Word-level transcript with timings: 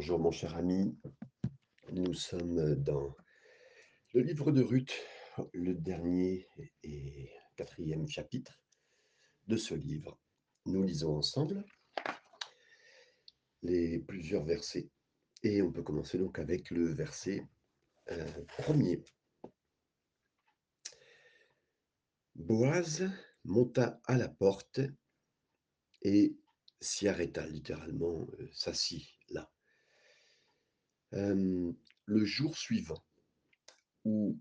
Bonjour 0.00 0.18
mon 0.18 0.30
cher 0.30 0.56
ami, 0.56 0.98
nous 1.92 2.14
sommes 2.14 2.74
dans 2.76 3.14
le 4.14 4.22
livre 4.22 4.50
de 4.50 4.62
Ruth, 4.62 4.94
le 5.52 5.74
dernier 5.74 6.48
et 6.82 7.30
quatrième 7.54 8.08
chapitre 8.08 8.62
de 9.46 9.58
ce 9.58 9.74
livre. 9.74 10.18
Nous 10.64 10.82
lisons 10.84 11.18
ensemble 11.18 11.66
les 13.60 13.98
plusieurs 13.98 14.42
versets 14.42 14.88
et 15.42 15.60
on 15.60 15.70
peut 15.70 15.82
commencer 15.82 16.16
donc 16.16 16.38
avec 16.38 16.70
le 16.70 16.94
verset 16.94 17.46
euh, 18.10 18.44
premier. 18.56 19.04
Boaz 22.36 23.06
monta 23.44 24.00
à 24.06 24.16
la 24.16 24.30
porte 24.30 24.80
et 26.00 26.38
s'y 26.80 27.06
arrêta 27.06 27.46
littéralement, 27.46 28.26
euh, 28.38 28.48
s'assit 28.50 29.06
là. 29.28 29.52
Le 31.12 32.24
jour 32.24 32.56
suivant, 32.56 33.02
où 34.04 34.38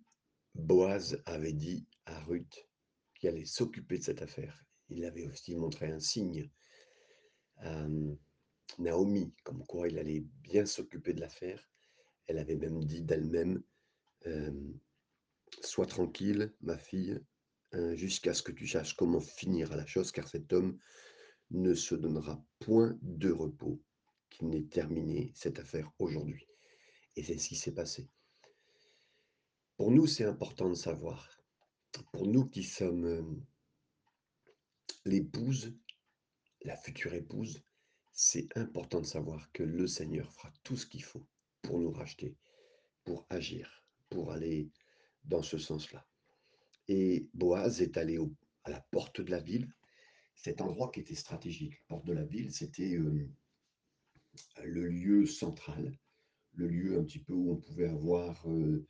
Boaz 0.56 1.22
avait 1.26 1.54
dit 1.54 1.88
à 2.06 2.20
Ruth 2.22 2.68
qu'il 3.16 3.30
allait 3.30 3.46
s'occuper 3.46 3.98
de 3.98 4.04
cette 4.04 4.22
affaire, 4.22 4.66
il 4.90 5.06
avait 5.06 5.28
aussi 5.28 5.56
montré 5.56 5.92
un 5.92 6.00
signe 6.00 6.50
à 7.58 7.88
Naomi, 8.78 9.34
comme 9.44 9.66
quoi 9.66 9.88
il 9.88 10.00
allait 10.00 10.26
bien 10.44 10.66
s'occuper 10.66 11.14
de 11.14 11.22
l'affaire. 11.22 11.70
Elle 12.28 12.38
avait 12.38 12.56
même 12.56 12.84
dit 12.86 13.02
d'elle-même, 13.02 13.64
Sois 15.62 15.88
tranquille, 15.88 16.54
ma 16.62 16.78
fille, 16.78 17.20
hein, 17.74 17.96
jusqu'à 17.96 18.34
ce 18.34 18.44
que 18.44 18.52
tu 18.52 18.68
saches 18.68 18.96
comment 18.96 19.20
finir 19.20 19.72
à 19.72 19.76
la 19.76 19.86
chose, 19.86 20.12
car 20.12 20.28
cet 20.28 20.54
homme 20.54 20.80
ne 21.52 21.74
se 21.74 21.96
donnera 21.96 22.44
point 22.60 22.98
de 23.02 23.32
repos 23.32 23.82
qu'il 24.30 24.50
n'ait 24.50 24.68
terminé 24.68 25.32
cette 25.36 25.60
affaire 25.60 25.92
aujourd'hui. 26.00 26.48
Et 27.20 27.24
c'est 27.24 27.38
ce 27.38 27.50
qui 27.50 27.58
s'est 27.58 27.74
passé. 27.74 28.08
Pour 29.76 29.92
nous, 29.92 30.08
c'est 30.08 30.24
important 30.24 30.70
de 30.70 30.74
savoir. 30.74 31.28
Pour 32.14 32.26
nous 32.26 32.46
qui 32.46 32.64
sommes 32.64 33.04
euh, 33.04 33.22
l'épouse, 35.04 35.76
la 36.62 36.78
future 36.78 37.14
épouse, 37.14 37.62
c'est 38.14 38.48
important 38.56 39.02
de 39.02 39.06
savoir 39.06 39.52
que 39.52 39.64
le 39.64 39.86
Seigneur 39.86 40.32
fera 40.32 40.50
tout 40.64 40.78
ce 40.78 40.86
qu'il 40.86 41.04
faut 41.04 41.28
pour 41.62 41.80
nous 41.80 41.92
racheter, 41.92 42.38
pour 43.04 43.26
agir, 43.30 43.84
pour 44.08 44.32
aller 44.32 44.70
dans 45.26 45.44
ce 45.44 45.58
sens-là. 45.58 46.08
Et 46.88 47.28
Boaz 47.34 47.82
est 47.82 47.98
allé 47.98 48.18
à 48.64 48.70
la 48.70 48.80
porte 48.80 49.20
de 49.20 49.30
la 49.30 49.42
ville, 49.42 49.70
cet 50.36 50.62
endroit 50.62 50.90
qui 50.90 51.02
était 51.02 51.16
stratégique. 51.16 51.74
La 51.82 51.96
porte 51.98 52.06
de 52.06 52.14
la 52.14 52.24
ville, 52.24 52.54
c'était 52.54 52.96
euh, 52.96 53.30
le 54.64 54.88
lieu 54.88 55.26
central, 55.26 56.00
le 56.54 56.68
lieu 56.68 56.98
un 56.98 57.04
petit 57.04 57.20
peu 57.20 57.34
où 57.34 57.52
on 57.52 57.58
pouvait 57.58 57.88
avoir, 57.88 58.48
euh, 58.50 58.86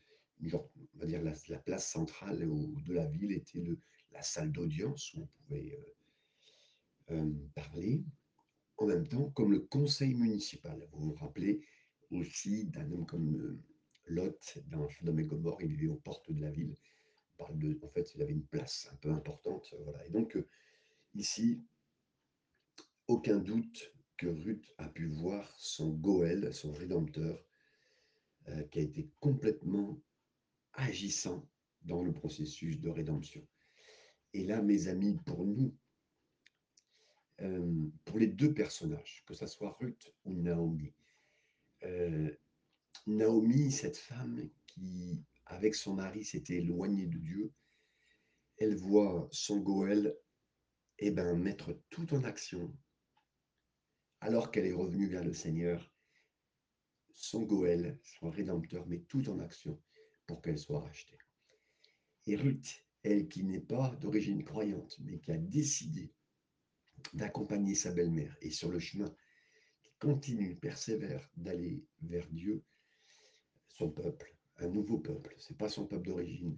on 0.54 1.00
va 1.00 1.06
dire 1.06 1.22
la, 1.24 1.58
place 1.60 1.92
centrale 1.92 2.40
de 2.40 2.94
la 2.94 3.06
ville 3.06 3.32
était 3.32 3.60
le, 3.60 3.80
la 4.12 4.22
salle 4.22 4.52
d'audience 4.52 5.14
où 5.14 5.22
on 5.22 5.28
pouvait 5.28 5.80
euh, 7.12 7.32
parler. 7.56 8.04
En 8.78 8.86
même 8.86 9.08
temps, 9.08 9.30
comme 9.32 9.52
le 9.52 9.60
conseil 9.60 10.14
municipal. 10.14 10.88
Vous 10.94 11.10
vous 11.10 11.14
rappelez 11.16 11.62
aussi 12.12 12.66
d'un 12.66 12.90
homme 12.92 13.06
comme 13.06 13.62
Lot 14.06 14.60
dans 14.68 14.88
Sodome 14.90 15.20
et 15.20 15.26
Gomorre, 15.26 15.62
il 15.62 15.68
vivait 15.68 15.92
aux 15.92 15.98
portes 15.98 16.32
de 16.32 16.42
la 16.42 16.50
ville. 16.50 16.76
parle 17.38 17.56
en 17.84 17.90
fait, 17.90 18.16
il 18.16 18.22
avait 18.22 18.34
une 18.34 18.46
place 18.46 18.88
un 18.92 18.96
peu 18.96 19.12
importante. 19.12 19.76
Voilà. 19.84 20.06
Et 20.06 20.10
donc, 20.10 20.38
Ici, 21.16 21.64
aucun 23.08 23.40
doute 23.40 23.94
que 24.18 24.28
Ruth 24.28 24.72
a 24.78 24.88
pu 24.88 25.08
voir 25.08 25.54
son 25.58 25.90
Goël, 25.90 26.54
son 26.54 26.72
rédempteur, 26.72 27.44
euh, 28.50 28.64
qui 28.64 28.80
a 28.80 28.81
été 28.83 29.09
complètement 29.19 30.02
agissant 30.73 31.47
dans 31.81 32.03
le 32.03 32.14
processus 32.14 32.80
de 32.80 32.89
rédemption. 32.89 33.45
Et 34.34 34.46
là, 34.46 34.62
mes 34.62 34.88
amis, 34.88 35.18
pour 35.25 35.46
nous, 35.46 35.75
euh, 37.41 37.88
pour 38.06 38.18
les 38.19 38.28
deux 38.28 38.53
personnages, 38.53 39.24
que 39.25 39.34
ce 39.34 39.47
soit 39.47 39.78
Ruth 39.79 40.13
ou 40.25 40.34
Naomi, 40.34 40.94
euh, 41.84 42.29
Naomi, 43.07 43.72
cette 43.72 43.97
femme 43.97 44.50
qui, 44.68 45.24
avec 45.45 45.75
son 45.75 45.95
mari, 45.95 46.24
s'était 46.24 46.57
éloignée 46.57 47.07
de 47.07 47.18
Dieu, 47.18 47.51
elle 48.57 48.75
voit 48.75 49.28
son 49.31 49.59
Goël 49.59 50.18
eh 50.97 51.12
ben, 51.12 51.38
mettre 51.38 51.79
tout 51.90 52.13
en 52.13 52.24
action, 52.24 52.75
alors 54.19 54.51
qu'elle 54.51 54.66
est 54.66 54.74
revenue 54.74 55.07
vers 55.07 55.24
le 55.24 55.34
Seigneur, 55.34 55.90
son 57.19 57.44
Goël, 57.44 58.00
son 58.19 58.30
rédempteur, 58.30 58.88
met 58.88 59.02
tout 59.02 59.30
en 59.30 59.40
action 59.40 59.80
pour 60.25 60.41
qu'elle 60.41 60.57
soit 60.57 60.80
rachetée. 60.80 61.18
Et 62.28 62.38
Ruth, 62.38 62.85
elle 63.03 63.28
qui 63.28 63.44
n'est 63.44 63.59
pas 63.59 63.90
d'origine 64.00 64.44
croyante, 64.44 64.97
mais 65.02 65.19
qui 65.19 65.31
a 65.31 65.38
décidé 65.38 66.13
d'accompagner 67.13 67.75
sa 67.75 67.91
belle-mère 67.91 68.35
et 68.41 68.52
sur 68.52 68.69
le 68.69 68.80
chemin, 68.80 69.13
qui 69.81 69.91
continue, 70.00 70.56
persévère 70.56 71.30
d'aller 71.35 71.84
vers 72.02 72.28
Dieu, 72.30 72.63
son 73.68 73.90
peuple, 73.90 74.34
un 74.57 74.68
nouveau 74.68 75.00
peuple, 75.00 75.36
c'est 75.40 75.57
pas 75.57 75.69
son 75.69 75.88
peuple 75.88 76.07
d'origine, 76.07 76.57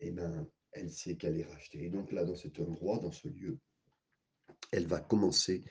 et 0.00 0.08
eh 0.08 0.10
ben, 0.10 0.48
elle 0.72 0.90
sait 0.90 1.16
qu'elle 1.16 1.38
est 1.38 1.46
rachetée. 1.46 1.84
Et 1.84 1.90
donc 1.90 2.10
là, 2.10 2.24
dans 2.24 2.36
cet 2.36 2.58
endroit, 2.58 2.98
dans 2.98 3.12
ce 3.12 3.28
lieu, 3.28 3.58
elle 4.72 4.86
va 4.86 5.00
commencer 5.00 5.64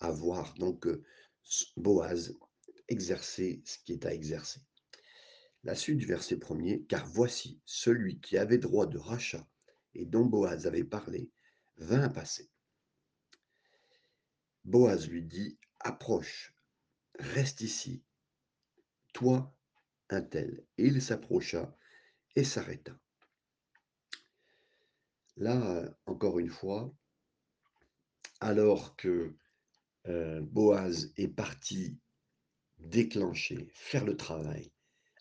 à 0.00 0.10
voir 0.10 0.52
donc 0.54 0.86
euh, 0.86 1.04
Boaz 1.76 2.36
exercer 2.88 3.62
ce 3.64 3.78
qui 3.78 3.92
est 3.92 4.06
à 4.06 4.12
exercer. 4.12 4.60
La 5.64 5.74
suite 5.74 5.98
du 5.98 6.06
verset 6.06 6.36
premier, 6.36 6.82
car 6.84 7.06
voici 7.06 7.60
celui 7.64 8.20
qui 8.20 8.38
avait 8.38 8.58
droit 8.58 8.86
de 8.86 8.98
rachat 8.98 9.46
et 9.94 10.06
dont 10.06 10.24
Boaz 10.24 10.66
avait 10.66 10.84
parlé, 10.84 11.30
vint 11.76 12.08
passer. 12.08 12.50
Boaz 14.64 15.08
lui 15.08 15.22
dit, 15.22 15.58
approche, 15.80 16.54
reste 17.18 17.60
ici, 17.60 18.02
toi, 19.12 19.54
un 20.10 20.22
tel. 20.22 20.64
Et 20.78 20.86
il 20.86 21.02
s'approcha 21.02 21.76
et 22.36 22.44
s'arrêta. 22.44 22.98
Là, 25.36 25.84
encore 26.06 26.38
une 26.38 26.50
fois, 26.50 26.92
alors 28.40 28.96
que 28.96 29.34
euh, 30.06 30.40
Boaz 30.40 31.12
est 31.16 31.28
parti 31.28 31.98
déclencher, 32.78 33.68
faire 33.72 34.04
le 34.04 34.16
travail, 34.16 34.72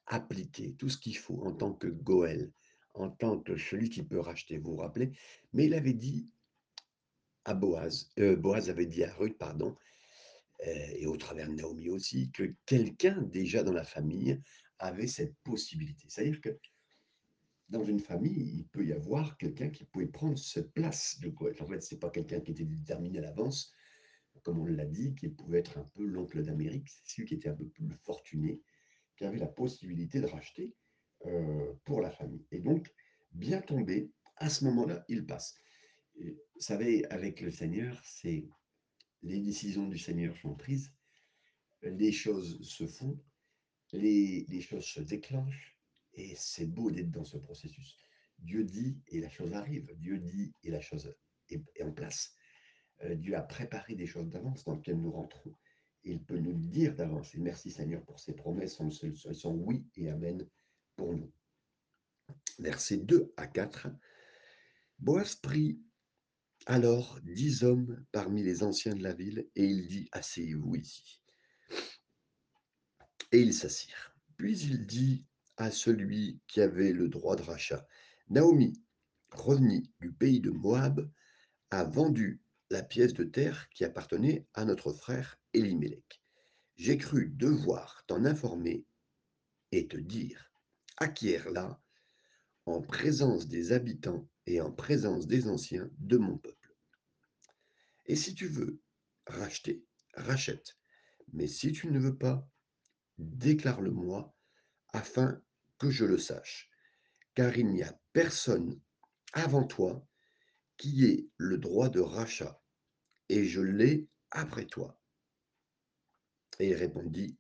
appliquer 0.06 0.74
tout 0.76 0.90
ce 0.90 0.98
qu'il 0.98 1.18
faut 1.18 1.42
en 1.44 1.52
tant 1.52 1.74
que 1.74 1.88
Goël, 1.88 2.52
en 2.94 3.10
tant 3.10 3.40
que 3.40 3.58
celui 3.58 3.90
qui 3.90 4.04
peut 4.04 4.20
racheter, 4.20 4.58
vous 4.58 4.72
vous 4.72 4.78
rappelez, 4.78 5.12
mais 5.54 5.66
il 5.66 5.74
avait 5.74 5.94
dit 5.94 6.34
à 7.46 7.54
Boaz, 7.54 8.10
euh, 8.20 8.36
Boaz 8.36 8.70
avait 8.70 8.86
dit 8.86 9.04
à 9.04 9.14
Ruth, 9.14 9.38
pardon, 9.38 9.76
euh, 10.66 10.88
et 10.96 11.06
au 11.06 11.18
travers 11.18 11.48
de 11.48 11.54
Naomi 11.54 11.90
aussi, 11.90 12.32
que 12.32 12.56
quelqu'un 12.66 13.22
déjà 13.22 13.64
dans 13.64 13.74
la 13.74 13.84
famille 13.84 14.42
avait 14.80 15.08
cette 15.08 15.36
possibilité. 15.44 16.06
C'est-à-dire 16.10 16.42
que 16.42 16.58
dans 17.70 17.84
une 17.84 18.00
famille, 18.00 18.60
il 18.60 18.68
peut 18.68 18.86
y 18.86 18.94
avoir 18.94 19.38
quelqu'un 19.38 19.70
qui 19.70 19.86
pouvait 19.86 20.08
prendre 20.08 20.38
cette 20.38 20.72
place 20.74 21.20
de 21.20 21.30
Goël. 21.30 21.56
En 21.60 21.68
fait, 21.68 21.82
ce 21.82 21.94
n'est 21.94 22.00
pas 22.00 22.10
quelqu'un 22.10 22.40
qui 22.40 22.52
était 22.52 22.66
déterminé 22.66 23.20
à 23.20 23.24
l'avance, 23.24 23.72
comme 24.44 24.60
on 24.60 24.66
l'a 24.66 24.86
dit, 24.86 25.16
qui 25.16 25.30
pouvait 25.30 25.60
être 25.60 25.78
un 25.78 25.90
peu 25.96 26.06
l'oncle 26.06 26.44
d'Amérique, 26.44 26.90
c'est 26.90 27.16
celui 27.16 27.28
qui 27.28 27.36
était 27.36 27.50
un 27.50 27.56
peu 27.56 27.68
plus 27.68 27.90
fortuné, 28.04 28.62
qui 29.18 29.26
avait 29.26 29.38
la 29.38 29.48
possibilité 29.48 30.20
de 30.20 30.28
racheter 30.28 30.74
euh, 31.26 31.74
pour 31.86 32.02
la 32.02 32.12
famille. 32.12 32.46
Et 32.52 32.60
donc, 32.60 32.92
bien 33.32 33.62
tombé, 33.62 34.12
à 34.38 34.50
ce 34.50 34.66
moment-là, 34.66 35.04
il 35.08 35.26
passe. 35.26 35.56
vous 36.20 36.36
savez, 36.60 37.06
avec 37.10 37.42
le 37.42 37.52
Seigneur, 37.52 38.00
c'est 38.04 38.48
les 39.24 39.40
décisions 39.40 39.88
du 39.88 39.98
Seigneur 39.98 40.38
sont 40.38 40.56
prises, 40.56 40.94
les 41.82 42.12
choses 42.12 42.62
se 42.62 42.86
font, 42.86 43.20
les, 43.94 44.46
les 44.48 44.62
choses 44.62 44.86
se 44.86 45.02
déclenchent, 45.02 45.78
et 46.14 46.34
c'est 46.36 46.66
beau 46.66 46.92
d'être 46.92 47.12
dans 47.12 47.24
ce 47.24 47.38
processus. 47.38 47.98
Dieu 48.40 48.64
dit 48.64 49.00
et 49.08 49.20
la 49.20 49.30
chose 49.30 49.54
arrive. 49.54 49.88
Dieu 49.98 50.18
dit 50.18 50.54
et 50.64 50.72
la 50.72 50.82
chose 50.82 51.14
est, 51.50 51.64
en 51.82 51.92
place. 51.92 52.36
Euh, 53.04 53.16
Dieu 53.16 53.36
a 53.36 53.42
préparé 53.42 53.96
des 53.96 54.06
choses 54.06 54.30
d'avance 54.30 54.64
dans 54.64 54.76
lesquelles 54.76 55.00
nous 55.00 55.12
rentrons. 55.12 55.54
Il 56.04 56.24
peut 56.24 56.38
nous 56.38 56.54
le 56.54 56.66
dire 56.66 56.96
d'avance. 56.96 57.36
Et 57.36 57.40
merci 57.40 57.72
Seigneur 57.72 58.02
pour 58.04 58.20
ces 58.20 58.34
promesses. 58.34 58.80
Elles 59.04 59.36
sont 59.36 59.56
oui 59.56 59.86
et 59.96 60.10
amen 60.10 60.48
pour 60.96 61.14
nous. 61.14 61.32
Versets 62.60 62.98
2 62.98 63.34
à 63.38 63.48
4. 63.48 63.90
Boaz 65.00 65.36
prit 65.36 65.80
alors 66.66 67.20
dix 67.24 67.64
hommes 67.64 68.04
parmi 68.12 68.44
les 68.44 68.64
anciens 68.64 68.96
de 68.96 69.04
la 69.04 69.14
ville 69.14 69.48
et 69.56 69.66
il 69.66 69.88
dit 69.88 70.10
Asseyez-vous 70.12 70.76
ici. 70.76 71.22
Et 73.32 73.42
ils 73.42 73.54
s'assirent. 73.54 74.16
Puis 74.38 74.60
il 74.60 74.86
dit 74.86 75.26
à 75.58 75.72
celui 75.72 76.40
qui 76.48 76.62
avait 76.62 76.94
le 76.94 77.10
droit 77.10 77.36
de 77.36 77.42
rachat. 77.42 77.86
Naomi, 78.30 78.82
revenue 79.32 79.84
du 80.00 80.12
pays 80.12 80.40
de 80.40 80.52
Moab, 80.52 81.10
a 81.72 81.84
vendu 81.84 82.42
la 82.70 82.84
pièce 82.84 83.14
de 83.14 83.24
terre 83.24 83.70
qui 83.70 83.86
appartenait 83.86 84.46
à 84.54 84.66
notre 84.66 84.92
frère 84.94 85.40
Elimelech. 85.54 86.22
J'ai 86.76 86.98
cru 86.98 87.30
devoir 87.30 88.04
t'en 88.08 88.26
informer 88.26 88.86
et 89.72 89.88
te 89.88 89.98
dire: 89.98 90.52
«Acquiers-la 90.98 91.82
en 92.66 92.82
présence 92.82 93.48
des 93.48 93.72
habitants 93.72 94.28
et 94.46 94.62
en 94.62 94.72
présence 94.72 95.28
des 95.28 95.48
anciens 95.48 95.90
de 96.00 96.18
mon 96.18 96.38
peuple. 96.38 96.76
Et 98.06 98.16
si 98.16 98.36
tu 98.36 98.48
veux 98.48 98.82
racheter, 99.26 99.84
rachète, 100.16 100.78
mais 101.34 101.48
si 101.48 101.72
tu 101.72 101.88
ne 101.88 102.00
veux 102.00 102.18
pas, 102.18 102.48
déclare-le-moi 103.18 104.34
afin 104.94 105.42
que 105.78 105.90
je 105.90 106.06
le 106.06 106.18
sache, 106.18 106.70
car 107.36 107.58
il 107.58 107.68
n'y 107.72 107.84
a 107.84 108.00
personne 108.14 108.80
avant 109.34 109.66
toi 109.66 110.06
qui 110.78 111.06
ait 111.06 111.28
le 111.38 111.58
droit 111.58 111.90
de 111.90 112.00
rachat, 112.00 112.62
et 113.30 113.46
je 113.46 113.62
l'ai 113.62 114.08
après 114.32 114.66
toi.» 114.66 115.00
Et 116.60 116.70
il 116.70 116.76
répondit: 116.76 117.38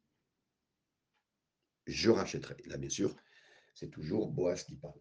«Je 1.85 2.09
rachèterai». 2.09 2.55
Là, 2.65 2.77
bien 2.77 2.89
sûr, 2.89 3.15
c'est 3.73 3.89
toujours 3.89 4.29
Boaz 4.31 4.63
qui 4.63 4.75
parle. 4.75 4.99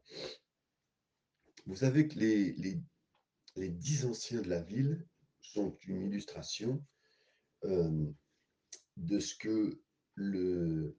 Vous 1.67 1.77
savez 1.77 2.07
que 2.07 2.19
les 2.19 2.83
10 3.57 4.05
anciens 4.05 4.43
de 4.43 4.49
la 4.49 4.63
ville 4.63 5.07
sont 5.41 5.77
une 5.83 6.07
illustration, 6.07 6.85
hem, 7.63 8.15
de 8.97 9.19
ce 9.19 9.35
que 9.35 9.81
le 10.15 10.97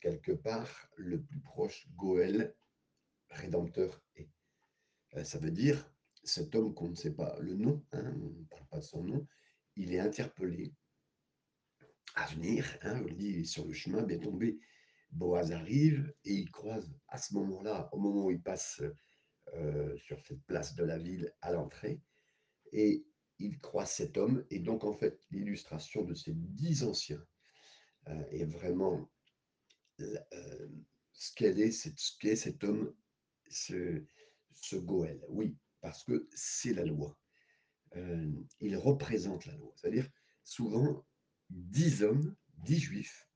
quelque 0.00 0.32
part, 0.32 0.90
le 0.96 1.22
plus 1.22 1.40
proche 1.40 1.88
Goël, 1.96 2.54
rédempteur 3.30 4.02
est. 4.16 4.28
Heu, 5.16 5.24
ça 5.24 5.38
veut 5.38 5.50
dire, 5.50 5.90
cet 6.24 6.54
homme 6.54 6.74
qu'on 6.74 6.88
ne 6.88 6.94
sait 6.94 7.14
pas 7.14 7.36
le 7.40 7.54
nom, 7.54 7.84
hein, 7.92 8.14
on 8.16 8.30
ne 8.40 8.44
parle 8.46 8.66
pas 8.68 8.78
de 8.78 8.84
son 8.84 9.02
nom, 9.02 9.26
il 9.76 9.92
est 9.94 10.00
interpellé 10.00 10.72
à 12.14 12.26
venir, 12.26 12.64
hein, 12.82 13.02
on 13.02 13.12
dit: 13.14 13.28
«Il 13.28 13.38
est 13.40 13.44
sur 13.44 13.66
le 13.66 13.72
chemin, 13.72 14.02
bien 14.02 14.18
tombé». 14.18 14.58
Boaz 15.10 15.52
arrive 15.52 16.12
et 16.24 16.32
il 16.34 16.50
croise 16.50 16.92
à 17.08 17.18
ce 17.18 17.34
moment-là, 17.34 17.88
au 17.92 17.98
moment 17.98 18.26
où 18.26 18.30
il 18.32 18.42
passe, 18.42 18.82
heu, 19.54 19.96
sur 19.98 20.20
cette 20.26 20.42
place 20.44 20.74
de 20.74 20.84
la 20.84 20.98
ville 20.98 21.32
à 21.40 21.52
l'entrée 21.52 22.00
et 22.72 23.06
il 23.38 23.60
croise 23.60 23.90
cet 23.90 24.16
homme 24.16 24.44
et 24.50 24.58
donc 24.58 24.84
en 24.84 24.92
fait, 24.92 25.20
l'illustration 25.30 26.02
de 26.02 26.14
ces 26.14 26.32
10 26.34 26.82
anciens, 26.82 27.24
heu, 28.08 28.26
est 28.30 28.44
vraiment 28.44 29.08
c'est 31.12 31.96
ce 31.96 32.18
qu'est 32.18 32.36
cet 32.36 32.64
homme, 32.64 32.92
ce 33.48 34.04
ce 34.52 34.76
Goël. 34.76 35.20
Oui, 35.28 35.56
parce 35.84 36.02
que 36.02 36.26
c'est 36.34 36.72
la 36.72 36.86
loi. 36.86 37.14
Hem, 37.92 38.46
il 38.60 38.74
représente 38.78 39.44
la 39.44 39.54
loi. 39.56 39.70
C'est-à-dire, 39.76 40.08
souvent 40.42 41.04
10 41.50 42.02
hommes, 42.02 42.34
10 42.64 42.80
juifs, 42.80 43.28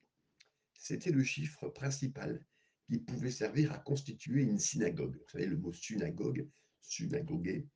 c'était 0.73 1.11
le 1.11 1.23
chiffre 1.23 1.69
principal 1.69 2.43
qui 2.87 3.01
pouvait 3.01 3.31
servir 3.31 3.71
à 3.73 3.79
constituer 3.79 4.45
une 4.45 4.59
synagogue. 4.59 5.19
Vous 5.19 5.29
savez, 5.29 5.45
le 5.45 5.59
mot 5.59 5.75
synagogue, 5.75 6.49
synagoguer, 6.81 7.69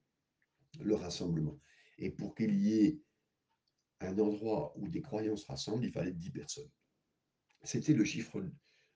le 0.80 0.94
rassemblement 0.94 1.60
et 1.98 2.08
pour 2.08 2.34
qu'il 2.34 2.54
y 2.54 2.86
ait 2.86 2.98
un 4.00 4.18
endroit 4.18 4.72
où 4.78 4.88
des 4.88 5.02
croyants 5.02 5.36
se 5.36 5.44
rassemblent, 5.44 5.84
il 5.84 5.92
fallait 5.92 6.14
10 6.14 6.30
personnes. 6.30 6.70
C'était 7.62 7.92
le 7.92 8.06
chiffre 8.06 8.42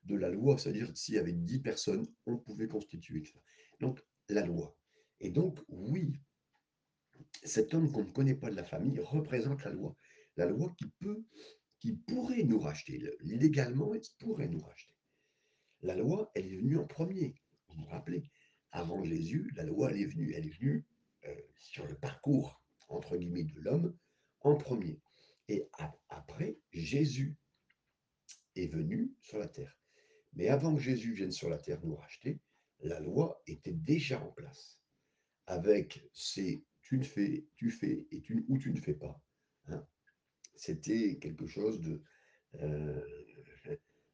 de 0.04 0.16
la 0.16 0.30
loi, 0.30 0.56
c'est-à-dire 0.56 0.90
s'il 0.96 1.16
y 1.16 1.18
avait 1.18 1.34
10 1.34 1.60
personnes, 1.60 2.08
on 2.24 2.38
pouvait 2.38 2.66
constituer 2.66 3.26
ça. 3.26 3.38
Donc 3.78 4.02
la 4.30 4.46
loi 4.46 4.74
et 5.20 5.30
donc 5.30 5.58
oui, 5.68 6.20
cet 7.42 7.74
homme 7.74 7.90
qu'on 7.92 8.04
ne 8.04 8.10
connaît 8.10 8.34
pas 8.34 8.50
de 8.50 8.56
la 8.56 8.64
famille 8.64 9.00
représente 9.00 9.64
la 9.64 9.70
loi. 9.70 9.96
La 10.36 10.46
loi 10.46 10.74
qui 10.78 10.86
peut 11.00 11.24
qui 11.78 11.92
pourrait 11.92 12.42
nous 12.42 12.58
racheter, 12.58 12.98
le 12.98 13.16
légalement, 13.20 13.94
elle 13.94 14.02
pourrait 14.18 14.48
nous 14.48 14.60
racheter. 14.60 14.94
La 15.82 15.94
loi, 15.94 16.30
elle 16.34 16.46
est 16.46 16.56
venue 16.56 16.78
en 16.78 16.86
premier. 16.86 17.34
Vous 17.68 17.82
vous 17.82 17.86
rappelez? 17.86 18.30
Avant 18.72 19.04
Jésus, 19.04 19.50
la 19.56 19.64
loi, 19.64 19.90
elle 19.90 20.00
est 20.00 20.06
venue. 20.06 20.32
Elle 20.34 20.46
est 20.46 20.58
venue, 20.58 20.86
heu, 21.26 21.48
sur 21.58 21.86
le 21.86 21.94
«parcours» 21.94 22.60
entre 22.88 23.16
guillemets 23.16 23.44
de 23.44 23.60
l'homme 23.60 23.96
en 24.40 24.56
premier 24.56 25.00
et 25.48 25.68
ap 25.78 25.96
après 26.08 26.58
Jésus 26.72 27.36
est 28.54 28.66
venu 28.66 29.12
sur 29.20 29.38
la 29.38 29.48
terre. 29.48 29.76
Mais 30.32 30.48
avant 30.48 30.74
que 30.74 30.80
Jésus 30.80 31.14
vienne 31.14 31.32
sur 31.32 31.48
la 31.48 31.58
terre 31.58 31.80
nous 31.84 31.96
racheter, 31.96 32.40
la 32.80 33.00
loi 33.00 33.42
était 33.46 33.72
déjà 33.72 34.22
en 34.22 34.30
place 34.32 34.78
avec 35.46 36.08
c'est 36.12 36.64
tu 36.82 36.98
ne 36.98 37.04
fais 37.04 37.46
tu 37.56 37.70
fais 37.70 38.06
et 38.10 38.20
tu 38.22 38.44
ou 38.48 38.58
tu 38.58 38.72
ne 38.72 38.80
fais 38.80 38.94
pas, 38.94 39.22
hein. 39.68 39.86
C'était 40.56 41.18
quelque 41.18 41.46
chose 41.46 41.80
de, 41.80 42.02
heu, 42.62 43.04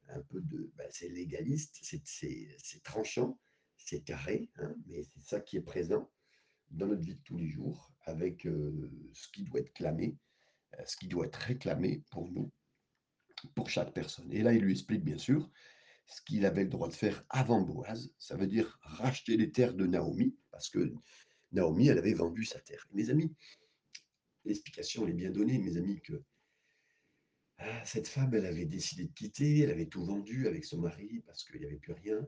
un 0.09 0.21
peu 0.23 0.41
de 0.41 0.71
bah, 0.77 0.85
c'est 0.91 1.09
légaliste, 1.09 1.79
c'est 1.83 2.83
tranchant, 2.83 3.41
c'est 3.77 4.03
carré, 4.05 4.51
hein, 4.57 4.75
mais 4.87 5.03
c'est 5.05 5.23
ça 5.23 5.41
qui 5.41 5.57
est 5.57 5.63
présent 5.63 6.11
dans 6.71 6.87
notre 6.89 7.03
vie 7.03 7.17
de 7.17 7.23
tous 7.23 7.39
les 7.39 7.49
jours 7.49 7.95
avec, 8.03 8.47
heu, 8.47 8.91
ce 9.15 9.29
qui 9.29 9.45
doit 9.45 9.61
être 9.61 9.73
clamé, 9.75 10.19
heu, 10.79 10.85
ce 10.87 10.97
qui 10.97 11.09
doit 11.09 11.27
être 11.27 11.37
réclamé 11.37 12.05
pour 12.11 12.31
nous, 12.33 12.53
pour 13.55 13.71
chaque 13.71 13.93
personne 13.95 14.33
et 14.33 14.43
là, 14.43 14.53
il 14.53 14.63
lui 14.63 14.73
explique 14.73 15.05
bien 15.05 15.19
sûr 15.19 15.51
ce 16.07 16.23
qu'il 16.23 16.45
avait 16.47 16.65
le 16.65 16.71
droit 16.71 16.89
de 16.89 16.95
faire 16.95 17.25
avant 17.29 17.61
Boaz, 17.61 18.13
ça 18.19 18.37
veut 18.37 18.47
dire 18.47 18.79
racheter 18.83 19.37
les 19.37 19.51
terres 19.51 19.75
de 19.75 19.87
Naomi 19.87 20.37
parce 20.51 20.69
que 20.69 20.93
Naomi, 21.53 21.89
elle 21.89 21.99
avait 21.99 22.15
vendu 22.15 22.45
sa 22.45 22.61
terre. 22.61 22.87
Mes 22.93 23.11
amis, 23.11 23.35
l'explication 24.45 25.07
est 25.07 25.13
bien 25.13 25.31
donnée, 25.31 25.59
mes 25.59 25.77
amis, 25.77 26.01
que 26.01 26.23
ah, 27.59 27.85
cette 27.85 28.09
femme, 28.09 28.35
elle 28.35 28.47
avait 28.47 28.65
décidé 28.65 29.05
de 29.05 29.13
quitter, 29.13 29.61
elle 29.61 29.71
avait 29.71 29.87
tout 29.87 30.05
vendu 30.05 30.49
avec 30.49 30.65
son 30.65 30.79
mari 30.79 31.23
parce 31.27 31.45
qu'il 31.45 31.61
y 31.61 31.67
avait 31.67 31.77
plus 31.77 31.93
rien. 31.93 32.27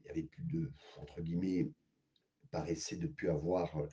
Il 0.00 0.06
y 0.06 0.10
avait 0.10 0.24
plus 0.24 0.44
de, 0.44 0.72
entre 0.96 1.20
guillemets, 1.20 1.70
paraissait 2.50 2.96
de 2.96 3.06
plus 3.06 3.30
avoir, 3.30 3.78
heu 3.78 3.88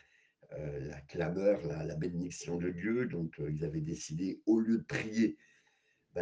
la 0.57 0.99
clameur, 1.01 1.61
la 1.67 1.95
bénédiction 1.95 2.57
de 2.57 2.69
Dieu, 2.69 3.05
donc 3.05 3.39
heu, 3.39 3.51
ils 3.51 3.63
avaient 3.63 3.81
décidé, 3.81 4.41
au 4.47 4.59
lieu 4.59 4.79
de 4.79 4.83
prier, 4.83 5.37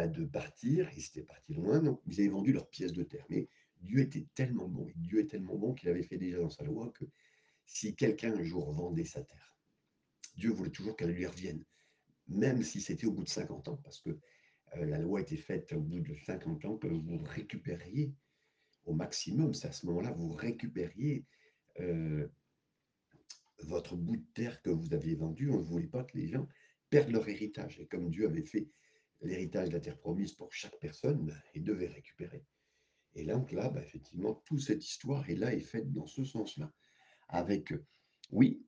de 0.06 0.24
partir. 0.24 0.88
Ils 0.96 1.04
étaient 1.04 1.22
partis 1.22 1.54
loin, 1.54 1.80
donc 1.80 2.00
ils 2.06 2.20
avaient 2.20 2.28
vendu 2.28 2.52
leurs 2.52 2.68
pièces 2.68 2.92
de 2.92 3.02
terre. 3.02 3.24
Mais 3.30 3.48
Dieu 3.80 4.00
était 4.00 4.26
tellement 4.34 4.68
bon, 4.68 4.86
Dieu 4.96 5.20
est 5.20 5.30
tellement 5.30 5.56
bon 5.56 5.74
qu'il 5.74 5.88
avait 5.88 6.02
fait 6.02 6.18
déjà 6.18 6.38
dans 6.38 6.50
sa 6.50 6.64
loi 6.64 6.90
que 6.90 7.04
si 7.66 7.94
quelqu'un 7.94 8.34
un 8.34 8.42
jour 8.42 8.72
vendait 8.72 9.04
sa 9.04 9.22
terre, 9.22 9.54
Dieu 10.36 10.50
voulait 10.50 10.70
toujours 10.70 10.96
qu'elle 10.96 11.10
lui 11.10 11.26
revienne, 11.26 11.64
même 12.28 12.62
si 12.62 12.80
c'était 12.80 13.06
au 13.06 13.12
bout 13.12 13.24
de 13.24 13.28
50 13.28 13.68
ans 13.68 13.76
parce 13.76 14.00
que, 14.00 14.10
heu, 14.10 14.84
la 14.84 14.98
loi 14.98 15.20
était 15.20 15.36
faite 15.36 15.72
au 15.72 15.80
bout 15.80 16.00
de 16.00 16.14
50 16.26 16.64
ans 16.64 16.76
que 16.76 16.86
vous 16.86 17.18
récupériez 17.18 18.12
au 18.84 18.94
maximum. 18.94 19.54
C'est 19.54 19.68
à 19.68 19.72
ce 19.72 19.86
moment-là, 19.86 20.12
vous 20.12 20.30
récupériez, 20.32 21.24
heu, 21.80 22.30
votre 23.64 23.96
bout 23.96 24.16
de 24.16 24.26
terre 24.34 24.62
que 24.62 24.70
vous 24.70 24.94
aviez 24.94 25.14
vendu. 25.14 25.50
On 25.50 25.58
ne 25.58 25.64
voulait 25.64 25.86
pas 25.86 26.04
que 26.04 26.16
les 26.16 26.28
gens 26.28 26.46
perdent 26.90 27.10
leur 27.10 27.28
héritage 27.28 27.80
et 27.80 27.86
comme 27.86 28.10
Dieu 28.10 28.26
avait 28.26 28.42
fait 28.44 28.68
l'héritage 29.22 29.68
de 29.68 29.74
la 29.74 29.80
terre 29.80 29.98
promise 29.98 30.32
pour 30.32 30.52
chaque 30.52 30.78
personne, 30.80 31.26
bah, 31.26 31.34
ils 31.54 31.64
devaient 31.64 31.88
récupérer. 31.88 32.44
Et 33.14 33.24
donc 33.26 33.52
là, 33.52 33.70
bah, 33.70 33.82
effectivement, 33.82 34.42
toute 34.46 34.60
cette 34.62 34.84
histoire 34.86 35.28
est 35.30 35.36
là, 35.36 35.54
est 35.54 35.60
faite 35.60 35.92
dans 35.92 36.06
ce 36.06 36.24
sens-là. 36.24 36.72
Avec, 37.28 37.72
heu, 37.72 37.86
oui, 38.30 38.66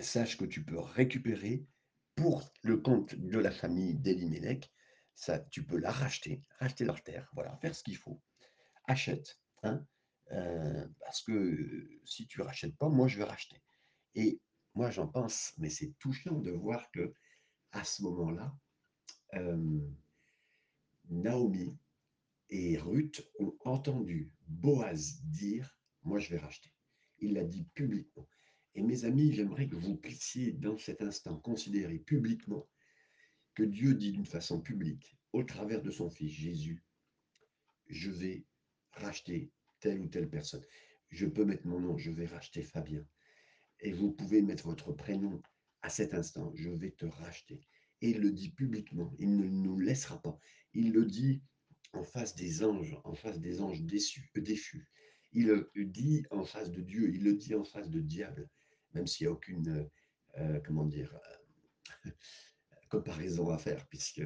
sache 0.00 0.36
que 0.36 0.44
tu 0.44 0.64
peux 0.64 0.78
récupérer 0.78 1.66
pour 2.14 2.52
le 2.62 2.76
compte 2.78 3.14
de 3.14 3.38
la 3.38 3.50
famille 3.50 3.94
d'Elimelech, 3.94 4.70
ça 5.14 5.38
tu 5.38 5.64
peux 5.64 5.78
la 5.78 5.90
racheter, 5.90 6.42
racheter 6.58 6.84
leur 6.84 7.02
terre, 7.02 7.30
voilà, 7.34 7.56
faire 7.58 7.74
ce 7.74 7.82
qu'il 7.82 7.96
faut. 7.96 8.20
Achète, 8.88 9.40
hein, 9.62 9.86
heu, 10.32 10.92
parce 11.00 11.22
que, 11.22 11.32
heu, 11.32 12.00
si 12.04 12.26
tu 12.26 12.42
rachètes 12.42 12.76
pas, 12.76 12.88
moi 12.88 13.08
je 13.08 13.18
vais 13.18 13.24
racheter. 13.24 13.62
Et 14.14 14.40
moi 14.74 14.90
j'en 14.90 15.08
pense, 15.08 15.54
mais 15.58 15.70
c'est 15.70 15.94
touchant 15.98 16.38
de 16.40 16.50
voir 16.52 16.90
qu'à 16.92 17.84
ce 17.84 18.02
moment-là, 18.02 18.54
Naomi 21.08 21.76
et 22.48 22.78
Ruth 22.78 23.28
ont 23.38 23.56
entendu 23.64 24.32
Boaz 24.48 25.22
dire: 25.24 25.78
«Moi 26.02 26.18
je 26.18 26.30
vais 26.30 26.38
racheter». 26.38 26.72
Il 27.18 27.34
l'a 27.34 27.44
dit 27.44 27.64
publiquement 27.74 28.28
et 28.74 28.82
mes 28.82 29.04
amis, 29.04 29.32
j'aimerais 29.32 29.68
que 29.68 29.76
vous 29.76 29.96
puissiez 29.96 30.52
dans 30.52 30.78
cet 30.78 31.02
instant 31.02 31.38
considérer 31.40 31.98
publiquement 31.98 32.68
que 33.54 33.64
Dieu 33.64 33.94
dit 33.94 34.12
d'une 34.12 34.26
façon 34.26 34.60
publique, 34.60 35.18
au 35.32 35.42
travers 35.42 35.82
de 35.82 35.90
son 35.90 36.08
fils 36.08 36.32
Jésus: 36.32 36.84
«Je 37.88 38.10
vais 38.10 38.44
racheter 38.92 39.50
telle 39.80 40.00
ou 40.00 40.06
telle 40.06 40.30
personne. 40.30 40.64
Je 41.08 41.26
peux 41.26 41.44
mettre 41.44 41.66
mon 41.66 41.80
nom, 41.80 41.98
je 41.98 42.12
vais 42.12 42.26
racheter 42.26 42.62
Fabien 42.62 43.04
et 43.80 43.92
vous 43.92 44.12
pouvez 44.12 44.40
mettre 44.40 44.68
votre 44.68 44.92
prénom 44.92 45.42
à 45.82 45.90
cet 45.90 46.14
instant, 46.14 46.52
je 46.54 46.70
vais 46.70 46.92
te 46.92 47.06
racheter» 47.06 47.60
et 48.02 48.10
il 48.10 48.20
le 48.20 48.30
dit 48.30 48.50
publiquement, 48.50 49.14
il 49.18 49.36
ne 49.36 49.46
nous 49.46 49.78
laissera 49.78 50.20
pas. 50.20 50.38
Il 50.74 50.92
le 50.92 51.04
dit 51.04 51.42
en 51.92 52.04
face 52.04 52.34
des 52.34 52.64
anges, 52.64 52.96
en 53.04 53.14
face 53.14 53.40
des 53.40 53.60
anges 53.60 53.82
déçus 53.82 54.30
défus. 54.36 54.88
Il 55.32 55.46
le 55.46 55.84
dit 55.84 56.24
en 56.30 56.44
face 56.44 56.70
de 56.70 56.80
Dieu, 56.80 57.12
il 57.14 57.22
le 57.22 57.34
dit 57.34 57.54
en 57.54 57.64
face 57.64 57.90
de 57.90 58.00
diable, 58.00 58.48
même 58.94 59.06
s'il 59.06 59.24
y 59.24 59.28
a 59.28 59.32
aucune, 59.32 59.68
heu 59.68 59.90
heu, 60.38 60.62
comment 60.64 60.86
dire? 60.86 61.16
Comparaison 62.88 63.50
à 63.50 63.58
faire 63.58 63.86
puisque, 63.86 64.22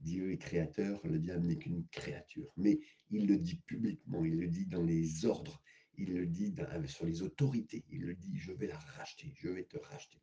Dieu 0.00 0.32
est 0.32 0.38
créateur, 0.38 1.00
le 1.06 1.18
diable 1.18 1.46
n'est 1.46 1.58
qu'une 1.58 1.86
créature. 1.88 2.52
Mais 2.56 2.78
il 3.10 3.26
le 3.26 3.36
dit 3.38 3.56
publiquement, 3.66 4.24
il 4.24 4.38
le 4.38 4.46
dit 4.46 4.66
dans 4.66 4.84
les 4.84 5.26
ordres, 5.26 5.62
il 5.96 6.14
le 6.14 6.26
dit 6.26 6.54
sur 6.86 7.06
les 7.06 7.22
autorités, 7.22 7.84
il 7.90 8.02
le 8.02 8.14
dit, 8.14 8.38
je 8.38 8.52
vais 8.52 8.68
la 8.68 8.78
racheter, 8.78 9.32
je 9.36 9.48
vais 9.48 9.64
te 9.64 9.76
racheter. 9.78 10.18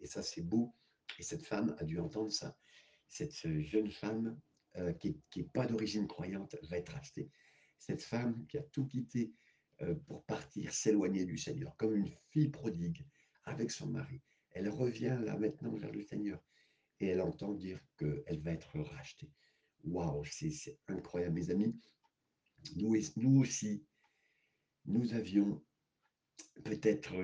Et 0.00 0.06
ça, 0.06 0.22
c'est 0.22 0.42
beau. 0.42 0.72
Et 1.18 1.22
cette 1.22 1.46
femme 1.46 1.74
a 1.78 1.84
dû 1.84 1.98
entendre 1.98 2.32
ça. 2.32 2.56
Cette 3.08 3.32
jeune 3.32 3.90
femme 3.90 4.38
euh, 4.76 4.92
qui 4.92 5.20
n'est 5.36 5.44
pas 5.44 5.66
d'origine 5.66 6.06
croyante 6.06 6.56
va 6.64 6.78
être 6.78 6.92
rachetée. 6.92 7.30
Cette 7.78 8.02
femme 8.02 8.46
qui 8.46 8.58
a 8.58 8.62
tout 8.62 8.86
quitté 8.86 9.32
euh, 9.82 9.94
pour 10.06 10.24
partir 10.24 10.72
s'éloigner 10.72 11.24
du 11.24 11.38
Seigneur, 11.38 11.76
comme 11.76 11.96
une 11.96 12.10
fille 12.30 12.48
prodigue 12.48 13.06
avec 13.44 13.70
son 13.70 13.86
mari. 13.86 14.20
Elle 14.50 14.68
revient 14.70 15.18
là 15.22 15.36
maintenant 15.36 15.74
vers 15.76 15.92
le 15.92 16.02
Seigneur 16.02 16.42
et 17.00 17.08
elle 17.08 17.20
entend 17.20 17.52
dire 17.52 17.78
qu'elle 17.98 18.40
va 18.40 18.52
être 18.52 18.78
rachetée. 18.78 19.30
Waouh, 19.84 20.24
c'est 20.24 20.78
incroyable, 20.88 21.34
mes 21.34 21.50
amis. 21.50 21.78
Nous, 22.74 23.40
aussi, 23.40 23.84
nous 24.86 25.12
avions 25.12 25.62
peut-être, 26.64 27.14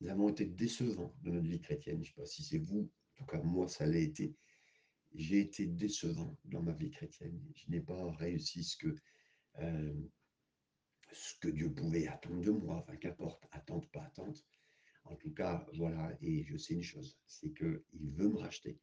nous 0.00 0.08
avons 0.08 0.28
été 0.28 0.44
décevants 0.44 1.14
de 1.22 1.30
notre 1.30 1.46
vie 1.46 1.60
chrétienne. 1.60 2.02
Je 2.04 2.10
ne 2.10 2.14
sais 2.14 2.20
pas 2.20 2.26
si 2.26 2.42
c'est 2.42 2.58
vous, 2.58 2.90
tout 3.24 3.36
cas 3.36 3.42
moi, 3.42 3.68
ça 3.68 3.86
l'a 3.86 3.98
été. 3.98 4.34
J'ai 5.14 5.40
été 5.40 5.66
décevant 5.66 6.36
dans 6.44 6.62
ma 6.62 6.72
vie 6.72 6.90
chrétienne. 6.90 7.40
Je 7.54 7.70
n'ai 7.70 7.80
pas 7.80 8.12
réussi 8.12 8.64
ce 8.64 8.76
que, 8.76 8.96
euh, 9.60 10.08
ce 11.12 11.38
que 11.40 11.48
Dieu 11.48 11.72
pouvait 11.72 12.08
attendre 12.08 12.42
de 12.42 12.50
moi. 12.50 12.76
Enfin, 12.76 12.96
qu'importe, 12.96 13.46
attente, 13.52 13.90
pas 13.92 14.02
attente. 14.02 14.44
En 15.04 15.16
tout 15.16 15.32
cas, 15.32 15.66
voilà, 15.74 16.16
et 16.20 16.44
je 16.44 16.56
sais 16.56 16.74
une 16.74 16.82
chose, 16.82 17.18
c'est 17.26 17.52
qu'il 17.54 18.10
veut 18.10 18.28
me 18.28 18.38
racheter 18.38 18.78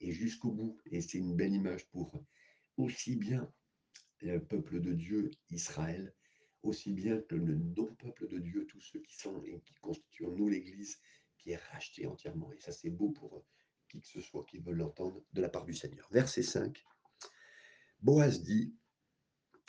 et 0.00 0.12
jusqu'au 0.12 0.52
bout. 0.52 0.78
Et 0.90 1.00
c'est 1.00 1.18
une 1.18 1.36
belle 1.36 1.54
image 1.54 1.86
pour 1.88 2.24
aussi 2.76 3.16
bien 3.16 3.50
le 4.20 4.38
peuple 4.38 4.80
de 4.80 4.92
Dieu, 4.92 5.30
Israël, 5.50 6.14
aussi 6.62 6.92
bien 6.92 7.20
que 7.22 7.36
le 7.36 7.54
non-peuple 7.54 8.28
de 8.28 8.38
Dieu, 8.38 8.66
tous 8.66 8.80
ceux 8.80 9.00
qui 9.00 9.16
sont 9.16 9.42
et 9.44 9.60
qui 9.60 9.74
constituent 9.74 10.26
en 10.26 10.32
nous 10.32 10.48
l'Église, 10.48 10.98
qui 11.38 11.50
est 11.50 11.62
rachetée 11.72 12.06
entièrement. 12.06 12.52
Et 12.52 12.58
ça, 12.58 12.72
c'est 12.72 12.90
beau 12.90 13.10
pour 13.10 13.44
qui 13.88 14.00
que 14.00 14.06
ce 14.06 14.20
soit 14.20 14.44
qui 14.44 14.58
veut 14.58 14.74
l'entendre 14.74 15.22
de 15.32 15.40
la 15.40 15.48
part 15.48 15.64
du 15.64 15.74
Seigneur. 15.74 16.08
Verset 16.10 16.42
5. 16.42 16.84
Boaz 18.00 18.42
dit, 18.42 18.74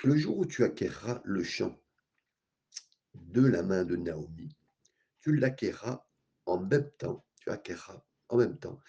le 0.04 0.16
jour 0.16 0.38
où 0.38 0.46
tu 0.46 0.64
acquerras 0.64 1.22
le 1.24 1.44
champ 1.44 1.78
de 3.16 3.46
la 3.46 3.64
main 3.64 3.84
de 3.84 3.96
Naomi, 3.96 4.56
tu 5.22 5.36
l'acquerras 5.36 6.06
en 6.46 6.60
même 6.60 6.90
temps, 6.98 7.26
tu 7.40 7.50
acquerras 7.50 8.04
en 8.30 8.38
même 8.38 8.58
temps 8.58 8.80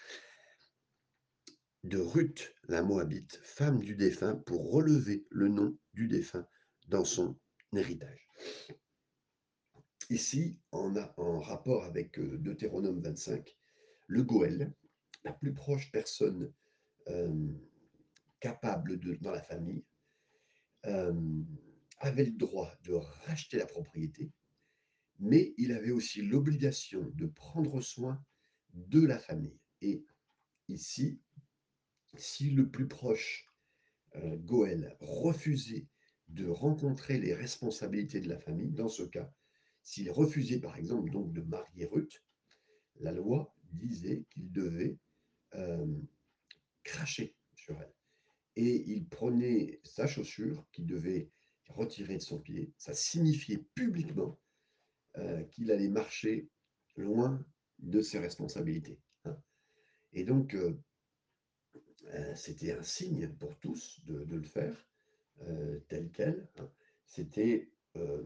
de 1.83 1.97
Ruth 1.97 2.53
la 2.67 2.83
Moabite, 2.83 3.39
femme 3.43 3.79
du 3.79 3.95
défunt, 3.95 4.35
pour 4.35 4.71
relever 4.71 5.25
le 5.31 5.47
nom 5.47 5.75
du 5.93 6.07
défunt 6.07 6.47
dans 6.87 7.05
son 7.05 7.37
héritage. 7.75 8.27
Ici, 10.09 10.57
on 10.71 10.95
a 10.95 11.13
en 11.17 11.39
rapport 11.39 11.85
avec 11.85 12.19
euh, 12.19 12.37
Deutéronome 12.37 13.01
25, 13.01 13.57
le 14.07 14.23
Goël, 14.23 14.73
la 15.23 15.33
plus 15.33 15.53
proche 15.53 15.91
personne 15.91 16.51
euh, 17.07 17.51
capable 18.39 18.99
de, 18.99 19.15
dans 19.21 19.31
la 19.31 19.41
famille, 19.41 19.83
euh, 20.85 21.43
avait 21.99 22.25
le 22.25 22.31
droit 22.31 22.73
de 22.83 22.93
racheter 22.93 23.57
la 23.57 23.67
propriété, 23.67 24.31
mais 25.19 25.53
il 25.57 25.71
avait 25.71 25.91
aussi 25.91 26.23
l'obligation 26.23 27.11
de 27.13 27.27
prendre 27.27 27.81
soin 27.81 28.23
de 28.73 29.05
la 29.05 29.19
famille. 29.19 29.59
Et 29.81 30.03
ici, 30.67 31.19
si 32.17 32.49
le 32.49 32.69
plus 32.69 32.87
proche, 32.87 33.47
euh, 34.15 34.37
Goël, 34.37 34.97
refusait 34.99 35.87
de 36.29 36.47
rencontrer 36.47 37.19
les 37.19 37.35
responsabilités 37.35 38.19
de 38.19 38.29
la 38.29 38.39
famille, 38.39 38.71
dans 38.71 38.89
ce 38.89 39.03
cas, 39.03 39.31
s'il 39.83 40.09
refusait 40.11 40.59
par 40.59 40.77
exemple 40.77 41.11
donc 41.11 41.31
de 41.33 41.41
marier 41.41 41.85
Ruth, 41.85 42.23
la 42.99 43.11
loi 43.11 43.53
disait 43.73 44.25
qu'il 44.29 44.51
devait 44.51 44.97
euh, 45.55 45.85
cracher 46.83 47.35
sur 47.55 47.79
elle. 47.81 47.93
Et 48.55 48.83
il 48.91 49.07
prenait 49.07 49.79
sa 49.83 50.07
chaussure 50.07 50.65
qu'il 50.71 50.85
devait 50.85 51.29
retirer 51.67 52.17
de 52.17 52.21
son 52.21 52.39
pied. 52.39 52.73
Ça 52.77 52.93
signifiait 52.93 53.63
publiquement 53.75 54.39
euh, 55.17 55.43
qu'il 55.43 55.71
allait 55.71 55.89
marcher 55.89 56.49
loin 56.97 57.43
de 57.79 58.01
ses 58.01 58.19
responsabilités. 58.19 58.99
Hein. 59.25 59.37
Et 60.13 60.25
donc, 60.25 60.55
euh, 62.13 62.35
c'était 62.35 62.73
un 62.73 62.83
signe 62.83 63.27
pour 63.27 63.57
tous 63.59 64.01
de, 64.05 64.25
le 64.35 64.43
faire 64.43 64.75
euh, 65.43 65.79
tel 65.87 66.09
quel. 66.11 66.47
Hein. 66.57 66.69
C'était 67.05 67.69
euh, 67.95 68.23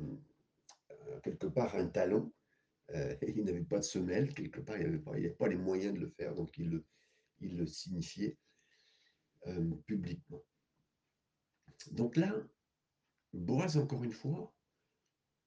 quelque 1.23 1.47
part 1.47 1.75
un 1.75 1.87
talent. 1.87 2.31
il 3.27 3.43
n'avait 3.43 3.63
pas 3.63 3.79
de 3.79 3.83
semelle, 3.83 4.33
quelque 4.33 4.59
part, 4.59 4.77
il 4.77 4.83
n'avait 4.83 4.99
pas, 4.99 5.13
pas, 5.39 5.47
les 5.47 5.57
moyens 5.57 5.95
de 5.95 5.99
le 5.99 6.07
faire, 6.07 6.35
donc 6.35 6.55
il 6.59 6.69
le, 6.69 6.85
il 7.39 7.57
le 7.57 7.65
signifiait 7.65 8.37
publiquement. 9.85 10.43
Donc 11.91 12.15
là, 12.15 12.33
Boaz, 13.33 13.77
encore 13.77 14.03
une 14.03 14.13
fois, 14.13 14.53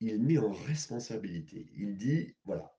il 0.00 0.22
met 0.22 0.38
en 0.38 0.52
responsabilité. 0.52 1.70
Il 1.74 1.96
dit, 1.96 2.34
voilà, 2.44 2.76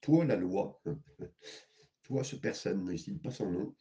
toi 0.00 0.24
la 0.24 0.36
loi, 0.36 0.80
toi 2.02 2.22
ce 2.22 2.36
personne 2.36 2.84
ne 2.84 2.96
cite 2.96 3.22
pas 3.22 3.30
son 3.30 3.50
nom, 3.50 3.76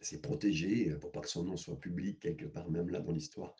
c'est 0.00 0.20
protégé 0.20 0.90
euh, 0.90 0.98
pour 0.98 1.12
pas 1.12 1.20
que 1.20 1.28
son 1.28 1.44
nom 1.44 1.56
soit 1.56 1.78
public 1.78 2.18
quelque 2.20 2.46
part, 2.46 2.70
même 2.70 2.88
là 2.88 3.00
dans 3.00 3.12
l'histoire. 3.12 3.54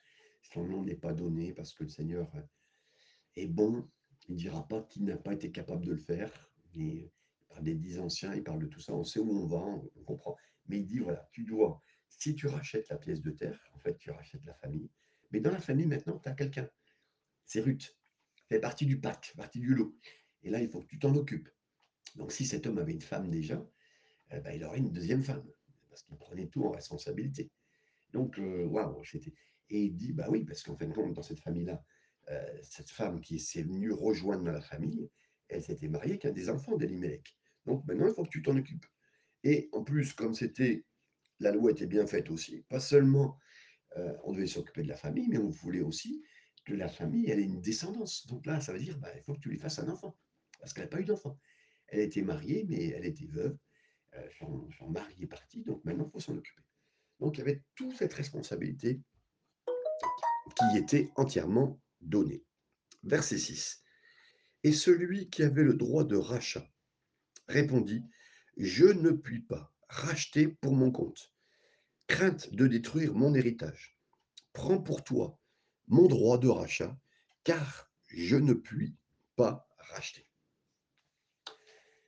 Son 0.52 0.64
nom 0.64 0.82
n'est 0.82 0.96
pas 0.96 1.12
donné 1.12 1.52
parce 1.52 1.72
que 1.72 1.84
le 1.84 1.90
Seigneur 1.90 2.34
euh, 2.34 2.42
est 3.36 3.46
bon. 3.46 3.88
Il 4.28 4.34
ne 4.34 4.38
dira 4.38 4.66
pas 4.66 4.82
qu'il 4.82 5.04
n'a 5.04 5.16
pas 5.16 5.34
été 5.34 5.52
capable 5.52 5.84
de 5.84 5.92
le 5.92 5.98
faire. 5.98 6.50
Des 7.60 7.74
dix 7.74 7.98
anciens, 7.98 8.34
il 8.34 8.42
parle 8.42 8.60
de 8.60 8.66
tout 8.66 8.80
ça. 8.80 8.94
On 8.94 9.04
sait 9.04 9.20
où 9.20 9.30
on 9.30 9.46
va, 9.46 9.58
on, 9.58 10.04
comprend. 10.04 10.36
Mais 10.68 10.78
il 10.78 10.86
dit 10.86 10.98
voilà, 10.98 11.28
tu 11.32 11.44
dois, 11.44 11.82
si 12.08 12.34
tu 12.34 12.46
rachètes 12.46 12.88
la 12.88 12.96
pièce 12.96 13.20
de 13.20 13.30
terre, 13.30 13.58
en 13.74 13.78
fait, 13.78 13.96
tu 13.98 14.10
rachètes 14.10 14.44
la 14.44 14.54
famille. 14.54 14.88
Mais 15.32 15.40
dans 15.40 15.50
la 15.50 15.60
famille, 15.60 15.86
maintenant, 15.86 16.18
tu 16.18 16.28
as 16.28 16.32
quelqu'un. 16.32 16.68
C'est 17.44 17.60
Ruth. 17.60 17.96
fait 18.48 18.60
partie 18.60 18.86
du 18.86 19.00
pacte, 19.00 19.34
partie 19.36 19.60
du 19.60 19.74
lot. 19.74 19.96
Et 20.42 20.50
là, 20.50 20.60
il 20.60 20.68
faut 20.68 20.80
que 20.80 20.86
tu 20.86 20.98
t'en 20.98 21.14
occupes. 21.14 21.48
Donc, 22.16 22.32
si 22.32 22.46
cet 22.46 22.66
homme 22.66 22.78
avait 22.78 22.92
une 22.92 23.00
femme 23.00 23.30
déjà, 23.30 23.64
eh 24.30 24.40
ben, 24.40 24.52
il 24.52 24.64
aurait 24.64 24.78
une 24.78 24.92
deuxième 24.92 25.22
femme 25.22 25.44
parce 25.88 26.02
qu'il 26.02 26.16
prenait 26.16 26.46
tout 26.48 26.64
en 26.64 26.70
responsabilité. 26.70 27.50
Donc, 28.12 28.38
euh, 28.38 28.64
waouh, 28.64 29.04
c'était. 29.04 29.34
Et 29.68 29.84
il 29.84 29.96
dit, 29.96 30.12
bah 30.12 30.26
oui, 30.28 30.44
parce 30.44 30.62
qu'en 30.62 30.76
fin 30.76 30.86
de 30.86 30.92
compte, 30.92 31.14
dans 31.14 31.22
cette 31.22 31.40
famille-là, 31.40 31.82
euh, 32.30 32.58
cette 32.62 32.90
femme 32.90 33.20
qui 33.20 33.38
s'est 33.38 33.62
venue 33.62 33.92
rejoindre 33.92 34.44
dans 34.44 34.52
la 34.52 34.60
famille, 34.60 35.08
elle 35.48 35.62
s'était 35.62 35.88
mariée 35.88 36.12
avec 36.12 36.24
un 36.24 36.32
des 36.32 36.50
enfants 36.50 36.76
d'Elimelech. 36.76 37.34
Donc 37.66 37.84
maintenant, 37.86 38.08
il 38.08 38.14
faut 38.14 38.24
que 38.24 38.30
tu 38.30 38.42
t'en 38.42 38.56
occupes. 38.56 38.86
Et 39.44 39.68
en 39.72 39.82
plus, 39.82 40.12
comme 40.12 40.34
c'était, 40.34 40.84
la 41.40 41.52
loi 41.52 41.70
était 41.70 41.86
bien 41.86 42.06
faite 42.06 42.30
aussi, 42.30 42.64
pas 42.68 42.80
seulement 42.80 43.38
euh, 43.96 44.14
on 44.24 44.32
devait 44.32 44.46
s'occuper 44.46 44.82
de 44.82 44.88
la 44.88 44.96
famille, 44.96 45.28
mais 45.28 45.38
on 45.38 45.50
voulait 45.50 45.80
aussi 45.80 46.22
que 46.64 46.74
la 46.74 46.88
famille 46.88 47.30
ait 47.30 47.40
une 47.40 47.60
descendance. 47.60 48.26
Donc 48.26 48.46
là, 48.46 48.60
ça 48.60 48.72
veut 48.72 48.78
dire, 48.78 48.98
bah, 48.98 49.10
il 49.16 49.22
faut 49.22 49.34
que 49.34 49.40
tu 49.40 49.48
lui 49.48 49.58
fasses 49.58 49.78
un 49.78 49.88
enfant, 49.88 50.16
parce 50.60 50.72
qu'elle 50.72 50.84
n'a 50.84 50.90
pas 50.90 51.00
eu 51.00 51.04
d'enfant. 51.04 51.38
Elle 51.88 52.00
était 52.00 52.22
mariée, 52.22 52.64
mais 52.68 52.88
elle 52.88 53.04
était 53.04 53.26
veuve, 53.26 53.56
euh, 54.14 54.28
son, 54.38 54.90
mari 54.90 55.14
est 55.20 55.26
parti, 55.26 55.62
donc 55.62 55.84
maintenant 55.84 56.06
il 56.06 56.10
faut 56.10 56.20
s'en 56.20 56.36
occuper. 56.36 56.62
Donc 57.18 57.36
il 57.36 57.38
y 57.38 57.42
avait 57.42 57.62
toute 57.74 57.96
cette 57.96 58.14
responsabilité 58.14 59.00
qui 60.56 60.76
était 60.76 61.10
entièrement 61.16 61.80
donnée. 62.00 62.44
Verset 63.02 63.38
6. 63.38 63.82
Et 64.64 64.72
celui 64.72 65.28
qui 65.28 65.42
avait 65.42 65.64
le 65.64 65.74
droit 65.74 66.04
de 66.04 66.16
rachat 66.16 66.71
répondit, 67.48 68.04
Je 68.56 68.84
ne 68.84 69.10
puis 69.10 69.40
pas 69.40 69.72
racheter 69.88 70.48
pour 70.48 70.74
mon 70.74 70.90
compte, 70.90 71.32
crainte 72.06 72.52
de 72.54 72.66
détruire 72.66 73.14
mon 73.14 73.34
héritage. 73.34 73.98
Prends 74.52 74.80
pour 74.80 75.04
toi 75.04 75.38
mon 75.88 76.06
droit 76.06 76.38
de 76.38 76.48
rachat, 76.48 76.96
car 77.44 77.90
je 78.08 78.36
ne 78.36 78.52
puis 78.52 78.96
pas 79.36 79.66
racheter. 79.78 80.26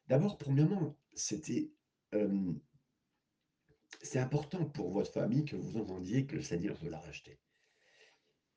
D'abord, 0.08 0.36
premièrement, 0.38 0.96
c'était 1.14 1.72
c'est 4.02 4.18
important 4.18 4.66
pour 4.66 4.92
votre 4.92 5.12
famille 5.12 5.44
que 5.44 5.56
vous 5.56 5.76
entendiez 5.78 6.26
que 6.26 6.36
le 6.36 6.42
Seigneur 6.42 6.76
veut 6.76 6.90
la 6.90 7.00
racheter. 7.00 7.38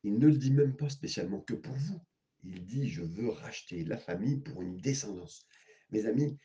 Il 0.03 0.19
ne 0.19 0.27
le 0.27 0.37
dit 0.37 0.51
même 0.51 0.75
pas 0.75 0.89
spécialement 0.89 1.39
que 1.39 1.53
pour 1.53 1.73
vous. 1.73 2.01
Il 2.43 2.65
dit, 2.65 2.89
je 2.89 3.01
veux 3.01 3.29
racheter 3.29 3.83
la 3.83 3.97
famille 3.97 4.37
pour 4.37 4.61
une 4.61 4.77
descendance. 4.77 5.47
Mes 5.89 6.05
amis, 6.05 6.37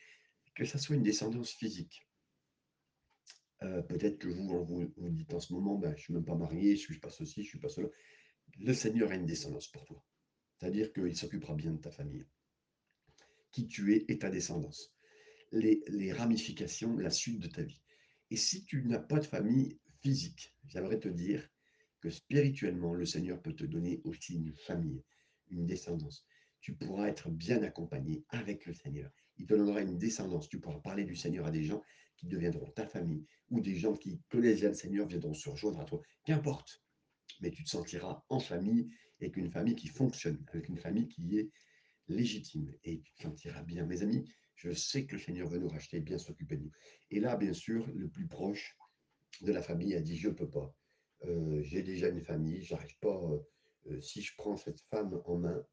que 0.55 0.65
ça 0.65 0.77
soit 0.77 0.95
une 0.95 1.03
descendance 1.03 1.51
physique. 1.51 2.07
Euh, 3.63 3.81
peut-être 3.81 4.19
que 4.19 4.27
vous, 4.27 4.65
vous, 4.65 5.09
dites 5.09 5.33
en 5.33 5.39
ce 5.39 5.53
moment, 5.53 5.77
ben, 5.77 5.91
je 5.91 5.95
ne 5.95 6.01
suis 6.01 6.13
même 6.13 6.25
pas 6.25 6.35
marié, 6.35 6.75
je 6.75 6.81
ne 6.83 6.93
suis 6.93 6.99
pas 6.99 7.09
ceci, 7.09 7.35
je 7.35 7.47
ne 7.47 7.49
suis 7.49 7.59
pas 7.59 7.69
cela. 7.69 7.87
Le 8.59 8.73
Seigneur 8.73 9.11
a 9.11 9.15
une 9.15 9.25
descendance 9.25 9.67
pour 9.67 9.85
toi. 9.85 10.03
C'est-à-dire 10.59 10.91
qu'il 10.91 11.15
s'occupera 11.15 11.55
bien 11.55 11.71
de 11.71 11.77
ta 11.77 11.91
famille. 11.91 12.25
Qui 13.51 13.67
tu 13.67 13.95
es 13.95 14.05
et 14.07 14.17
ta 14.17 14.29
descendance 14.29 14.93
les, 15.53 16.11
ramifications, 16.11 16.97
la 16.97 17.09
suite 17.09 17.39
de 17.39 17.47
ta 17.47 17.61
vie. 17.61 17.81
Et 18.31 18.35
si 18.35 18.65
tu 18.65 18.83
n'as 18.83 18.99
pas 18.99 19.19
de 19.19 19.25
famille 19.25 19.79
physique, 20.01 20.53
j'aimerais 20.65 20.99
te 20.99 21.07
dire 21.07 21.47
que 22.01 22.09
spirituellement, 22.09 22.93
le 22.93 23.05
Seigneur 23.05 23.41
peut 23.41 23.55
te 23.55 23.63
donner 23.63 24.01
aussi 24.03 24.35
une 24.35 24.53
famille, 24.53 25.03
une 25.49 25.65
descendance. 25.65 26.25
Tu 26.59 26.73
pourras 26.73 27.07
être 27.07 27.29
bien 27.29 27.61
accompagné 27.63 28.25
avec 28.29 28.65
le 28.65 28.73
Seigneur. 28.73 29.11
Il 29.37 29.45
te 29.45 29.53
donnera 29.53 29.81
une 29.81 29.97
descendance. 29.97 30.49
Tu 30.49 30.59
pourras 30.59 30.79
parler 30.79 31.03
du 31.03 31.15
Seigneur 31.15 31.45
à 31.45 31.51
des 31.51 31.63
gens 31.63 31.81
qui 32.17 32.27
deviendront 32.27 32.69
ta 32.71 32.87
famille 32.87 33.25
ou 33.49 33.61
des 33.61 33.75
gens 33.75 33.95
qui 33.95 34.21
connaissent 34.29 34.61
le 34.61 34.73
Seigneur 34.73 35.07
viendront 35.07 35.33
se 35.33 35.49
rejoindre 35.49 35.79
à 35.79 35.85
toi. 35.85 36.01
Qu'importe. 36.25 36.83
Mais 37.41 37.51
tu 37.51 37.63
te 37.63 37.69
sentiras 37.69 38.23
en 38.29 38.39
famille 38.39 38.89
et 39.19 39.31
qu'une 39.31 39.49
famille 39.49 39.75
qui 39.75 39.87
fonctionne, 39.87 40.43
avec 40.49 40.69
une 40.69 40.77
famille 40.77 41.07
qui 41.07 41.37
est 41.37 41.49
légitime 42.07 42.73
et 42.83 43.01
tu 43.01 43.13
te 43.13 43.23
sentiras 43.23 43.63
bien. 43.63 43.85
Mes 43.85 44.01
amis, 44.01 44.23
je 44.55 44.71
sais 44.71 45.05
que 45.05 45.15
le 45.15 45.21
Seigneur 45.21 45.49
veut 45.49 45.59
nous 45.59 45.69
racheter, 45.69 45.99
bien 45.99 46.17
s'occuper 46.17 46.57
de 46.57 46.63
nous. 46.63 46.71
Et 47.09 47.19
là, 47.19 47.35
bien 47.35 47.53
sûr, 47.53 47.87
le 47.93 48.07
plus 48.09 48.27
proche 48.27 48.77
de 49.41 49.51
la 49.51 49.61
famille 49.61 49.95
a 49.95 50.01
dit 50.01 50.17
Je 50.17 50.29
ne 50.29 50.33
peux 50.33 50.49
pas. 50.49 50.73
Euh, 51.25 51.61
j'ai 51.63 51.81
déjà 51.81 52.09
une 52.09 52.21
famille, 52.21 52.61
j'arrive 52.61 52.97
pas. 52.99 53.21
Euh, 53.31 53.39
euh, 53.91 54.01
si 54.01 54.21
je 54.21 54.33
prends 54.37 54.57
cette 54.57 54.81
femme 54.89 55.21
en 55.25 55.37
main, 55.37 55.65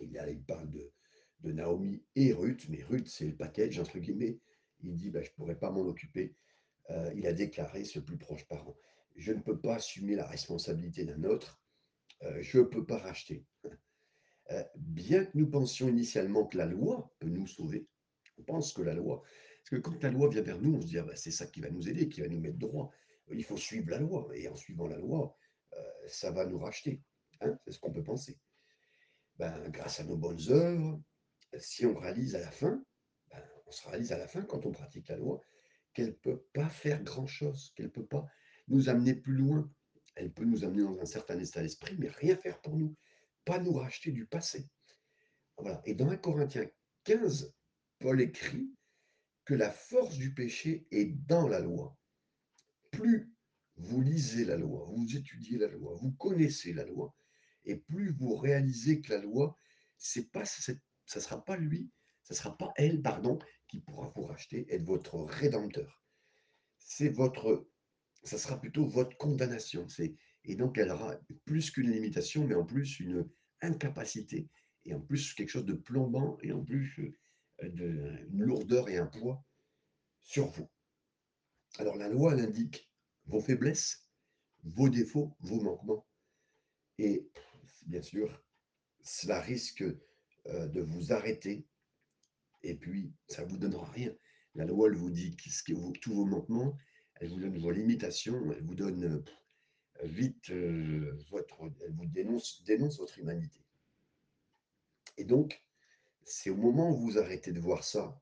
il 0.00 0.44
parle 0.46 0.70
de, 0.70 0.92
de 1.46 1.52
Naomi 1.52 2.02
et 2.14 2.32
Ruth, 2.32 2.68
mais 2.68 2.82
Ruth, 2.82 3.08
c'est 3.08 3.26
le 3.26 3.36
package, 3.36 3.78
entre 3.78 3.98
guillemets. 3.98 4.38
Il 4.82 4.96
dit 4.96 5.10
bah, 5.10 5.22
Je 5.22 5.30
ne 5.30 5.34
pourrais 5.34 5.58
pas 5.58 5.70
m'en 5.70 5.86
occuper. 5.86 6.34
il 7.14 7.26
a 7.26 7.32
déclaré 7.32 7.84
ce 7.84 7.98
plus 7.98 8.18
proche 8.18 8.46
parent 8.46 8.76
Je 9.16 9.32
ne 9.32 9.40
peux 9.40 9.58
pas 9.58 9.76
assumer 9.76 10.14
la 10.14 10.26
responsabilité 10.26 11.04
d'un 11.04 11.24
autre. 11.24 11.60
je 12.40 12.58
ne 12.58 12.64
peux 12.64 12.84
pas 12.84 12.98
racheter. 12.98 13.44
bien 14.76 15.24
que 15.24 15.38
nous 15.38 15.48
pensions 15.48 15.88
initialement 15.88 16.46
que 16.46 16.58
la 16.58 16.66
loi 16.66 17.10
peut 17.18 17.28
nous 17.28 17.46
sauver, 17.46 17.88
on 18.38 18.42
pense 18.42 18.72
que 18.72 18.82
la 18.82 18.94
loi, 18.94 19.22
parce 19.68 19.82
que 19.82 19.88
quand 19.88 20.00
la 20.02 20.10
loi 20.10 20.28
vient 20.28 20.42
vers 20.42 20.60
nous, 20.60 20.76
on 20.76 20.80
se 20.80 20.86
dit, 20.86 20.98
ah 20.98 21.02
ben, 21.02 21.16
c'est 21.16 21.30
ça 21.32 21.46
qui 21.46 21.60
va 21.60 21.70
nous 21.70 21.88
aider, 21.88 22.08
qui 22.08 22.20
va 22.20 22.28
nous 22.28 22.38
mettre 22.40 22.58
droit. 22.58 22.92
Il 23.28 23.42
faut 23.42 23.56
suivre 23.56 23.90
la 23.90 23.98
loi, 23.98 24.28
et 24.34 24.46
en 24.48 24.54
suivant 24.54 24.86
la 24.86 24.98
loi, 24.98 25.36
euh, 25.72 25.82
ça 26.06 26.30
va 26.30 26.46
nous 26.46 26.58
racheter. 26.58 27.02
Hein, 27.40 27.58
c'est 27.64 27.72
ce 27.72 27.80
qu'on 27.80 27.92
peut 27.92 28.04
penser. 28.04 28.38
Ben, 29.38 29.68
grâce 29.70 29.98
à 29.98 30.04
nos 30.04 30.16
bonnes 30.16 30.40
œuvres, 30.50 31.02
si 31.60 31.86
on 31.86 31.98
réalise 31.98 32.34
à 32.34 32.40
la 32.40 32.50
fin, 32.50 32.84
ben, 33.30 33.42
on 33.66 33.70
se 33.70 33.86
réalise 33.88 34.12
à 34.12 34.18
la 34.18 34.28
fin 34.28 34.42
quand 34.42 34.66
on 34.66 34.72
pratique 34.72 35.08
la 35.08 35.16
loi, 35.16 35.42
qu'elle 35.92 36.08
ne 36.08 36.12
peut 36.12 36.44
pas 36.52 36.68
faire 36.68 37.02
grand-chose, 37.02 37.72
qu'elle 37.74 37.86
ne 37.86 37.90
peut 37.90 38.06
pas 38.06 38.26
nous 38.68 38.88
amener 38.88 39.14
plus 39.14 39.34
loin. 39.34 39.70
Elle 40.14 40.32
peut 40.32 40.44
nous 40.44 40.64
amener 40.64 40.82
dans 40.82 40.98
un 41.00 41.06
certain 41.06 41.38
état 41.38 41.62
d'esprit, 41.62 41.96
mais 41.98 42.08
rien 42.08 42.36
faire 42.36 42.60
pour 42.60 42.76
nous, 42.76 42.96
pas 43.44 43.58
nous 43.58 43.72
racheter 43.72 44.12
du 44.12 44.26
passé. 44.26 44.68
Voilà. 45.56 45.80
Et 45.84 45.94
dans 45.94 46.10
1 46.10 46.16
Corinthiens 46.16 46.66
15, 47.04 47.54
Paul 47.98 48.20
écrit 48.20 48.70
que 49.44 49.54
la 49.54 49.70
force 49.70 50.16
du 50.16 50.34
péché 50.34 50.86
est 50.90 51.06
dans 51.26 51.48
la 51.48 51.60
loi. 51.60 51.96
Plus 52.90 53.32
vous 53.76 54.00
lisez 54.00 54.44
la 54.44 54.56
loi, 54.56 54.86
vous 54.90 55.16
étudiez 55.16 55.58
la 55.58 55.68
loi, 55.68 55.94
vous 56.00 56.12
connaissez 56.12 56.72
la 56.72 56.84
loi, 56.84 57.14
et 57.64 57.76
plus 57.76 58.10
vous 58.12 58.34
réalisez 58.36 59.00
que 59.00 59.12
la 59.12 59.20
loi, 59.20 59.56
c'est 59.98 60.30
pas, 60.30 60.44
ça 61.06 61.20
ne 61.20 61.24
sera 61.24 61.44
pas 61.44 61.56
lui, 61.56 61.90
ça 62.22 62.34
ne 62.34 62.36
sera 62.36 62.56
pas 62.56 62.72
elle, 62.76 63.00
pardon, 63.00 63.38
qui 63.68 63.80
pourra 63.80 64.12
vous 64.14 64.24
racheter, 64.24 64.66
être 64.72 64.84
votre 64.84 65.16
rédempteur. 65.16 66.02
C'est 66.78 67.08
votre, 67.08 67.68
ça 68.22 68.38
sera 68.38 68.60
plutôt 68.60 68.86
votre 68.86 69.16
condamnation. 69.16 69.88
C'est, 69.88 70.14
et 70.44 70.56
donc 70.56 70.78
elle 70.78 70.90
aura 70.90 71.16
plus 71.44 71.70
qu'une 71.70 71.90
limitation, 71.90 72.46
mais 72.46 72.54
en 72.54 72.64
plus 72.64 73.00
une 73.00 73.28
incapacité, 73.62 74.48
et 74.84 74.94
en 74.94 75.00
plus 75.00 75.34
quelque 75.34 75.50
chose 75.50 75.64
de 75.64 75.74
plombant, 75.74 76.38
et 76.42 76.52
en 76.52 76.62
plus 76.62 77.14
euh, 77.62 77.68
de, 77.70 78.26
une 78.30 78.42
lourdeur 78.42 78.88
et 78.88 78.98
un 78.98 79.06
poids 79.06 79.44
sur 80.22 80.46
vous. 80.46 80.68
Alors 81.78 81.96
la 81.96 82.08
loi 82.08 82.32
indique 82.32 82.90
vos 83.26 83.40
faiblesses, 83.40 84.06
vos 84.64 84.88
défauts, 84.88 85.36
vos 85.40 85.60
manquements. 85.60 86.06
Et 86.98 87.28
bien 87.86 88.02
sûr, 88.02 88.42
cela 89.02 89.40
risque 89.40 89.84
euh, 90.48 90.66
de 90.68 90.80
vous 90.80 91.12
arrêter 91.12 91.66
et 92.62 92.74
puis 92.74 93.12
ça 93.28 93.44
ne 93.44 93.50
vous 93.50 93.58
donnera 93.58 93.90
rien. 93.90 94.12
La 94.54 94.64
loi, 94.64 94.88
elle 94.88 94.96
vous 94.96 95.10
dit 95.10 95.36
ce 95.48 95.72
vous, 95.72 95.92
tous 95.92 96.14
vos 96.14 96.24
manquements, 96.24 96.76
elle 97.16 97.28
vous 97.28 97.40
donne 97.40 97.58
vos 97.58 97.70
limitations, 97.70 98.52
elle 98.52 98.64
vous 98.64 98.74
donne 98.74 99.04
euh, 99.04 99.22
vite 100.04 100.50
euh, 100.50 101.16
votre, 101.30 101.70
elle 101.84 101.92
vous 101.92 102.06
dénonce, 102.06 102.62
dénonce 102.64 102.98
votre 102.98 103.18
humanité. 103.18 103.60
Et 105.16 105.24
donc, 105.24 105.62
c'est 106.24 106.50
au 106.50 106.56
moment 106.56 106.90
où 106.90 106.96
vous 106.96 107.18
arrêtez 107.18 107.52
de 107.52 107.60
voir 107.60 107.84
ça, 107.84 108.20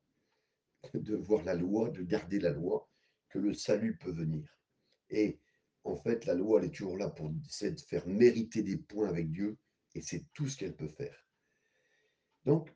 de 0.92 1.16
voir 1.16 1.42
la 1.44 1.54
loi, 1.54 1.90
de 1.90 2.02
garder 2.02 2.38
la 2.38 2.50
loi, 2.50 2.88
que 3.30 3.38
le 3.38 3.54
salut 3.54 3.96
peut 3.96 4.12
venir. 4.12 4.46
Et 5.10 5.40
en 5.84 5.96
fait, 5.96 6.24
la 6.26 6.34
loi, 6.34 6.60
elle 6.60 6.66
est 6.66 6.74
toujours 6.74 6.96
là 6.96 7.08
pour 7.08 7.32
essayer 7.48 7.72
de 7.72 7.80
faire 7.80 8.06
mériter 8.06 8.62
des 8.62 8.76
points 8.76 9.08
avec 9.08 9.30
Dieu, 9.30 9.56
et 9.94 10.02
c'est 10.02 10.24
tout 10.34 10.48
ce 10.48 10.56
qu'elle 10.56 10.76
peut 10.76 10.88
faire. 10.88 11.23
Donc, 12.44 12.74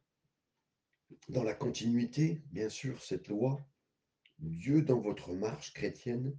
dans 1.29 1.45
la 1.45 1.55
continuité, 1.55 2.43
bien 2.53 2.69
sûr, 2.69 3.03
cette 3.03 3.29
loi, 3.29 3.61
Dieu, 4.39 4.83
dans 4.83 5.01
votre 5.01 5.33
marche 5.33 5.73
chrétienne, 5.73 6.37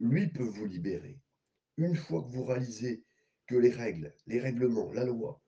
lui 0.00 0.28
peut 0.28 0.44
vous 0.44 0.66
libérer. 0.66 1.18
Une 1.76 1.96
fois 1.96 2.22
que 2.22 2.28
vous 2.28 2.44
réalisez 2.44 3.04
que 3.46 3.56
les 3.56 3.70
règles, 3.70 4.14
les 4.26 4.40
règlements, 4.40 4.92
la 4.92 5.04
loi, 5.04 5.40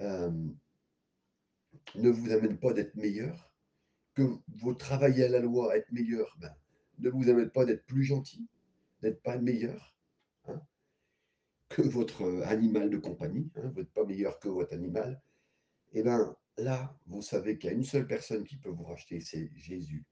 euh, 0.00 0.30
ne 1.94 2.10
vous 2.10 2.30
amène 2.30 2.58
pas 2.58 2.72
d'être 2.72 2.94
meilleur, 2.94 3.52
que 4.14 4.22
vous 4.48 4.74
travaillez 4.74 5.24
à 5.24 5.28
la 5.28 5.40
loi 5.40 5.76
être 5.76 5.90
meilleur, 5.92 6.34
ben, 6.38 6.54
ne 6.98 7.10
vous 7.10 7.28
amène 7.28 7.50
pas 7.50 7.64
d'être 7.64 7.84
plus 7.86 8.04
gentil, 8.04 8.46
d'être 9.00 9.22
pas 9.22 9.38
meilleur, 9.38 9.94
hein, 10.46 10.60
que 11.68 11.82
votre 11.82 12.42
animal 12.44 12.90
de 12.90 12.98
compagnie, 12.98 13.50
hein, 13.56 13.68
vous 13.68 13.80
n'êtes 13.80 13.92
pas 13.92 14.04
meilleur 14.04 14.38
que 14.38 14.48
votre 14.48 14.74
animal, 14.74 15.20
eh 15.92 16.02
bien 16.02 16.34
là, 16.58 16.96
vous 17.06 17.22
savez 17.22 17.58
qu'il 17.58 17.70
y 17.70 17.72
a 17.72 17.76
une 17.76 17.84
seule 17.84 18.06
personne 18.06 18.44
qui 18.44 18.56
peut 18.56 18.70
vous 18.70 18.84
racheter, 18.84 19.20
c'est 19.20 19.50
Jésus. 19.56 20.04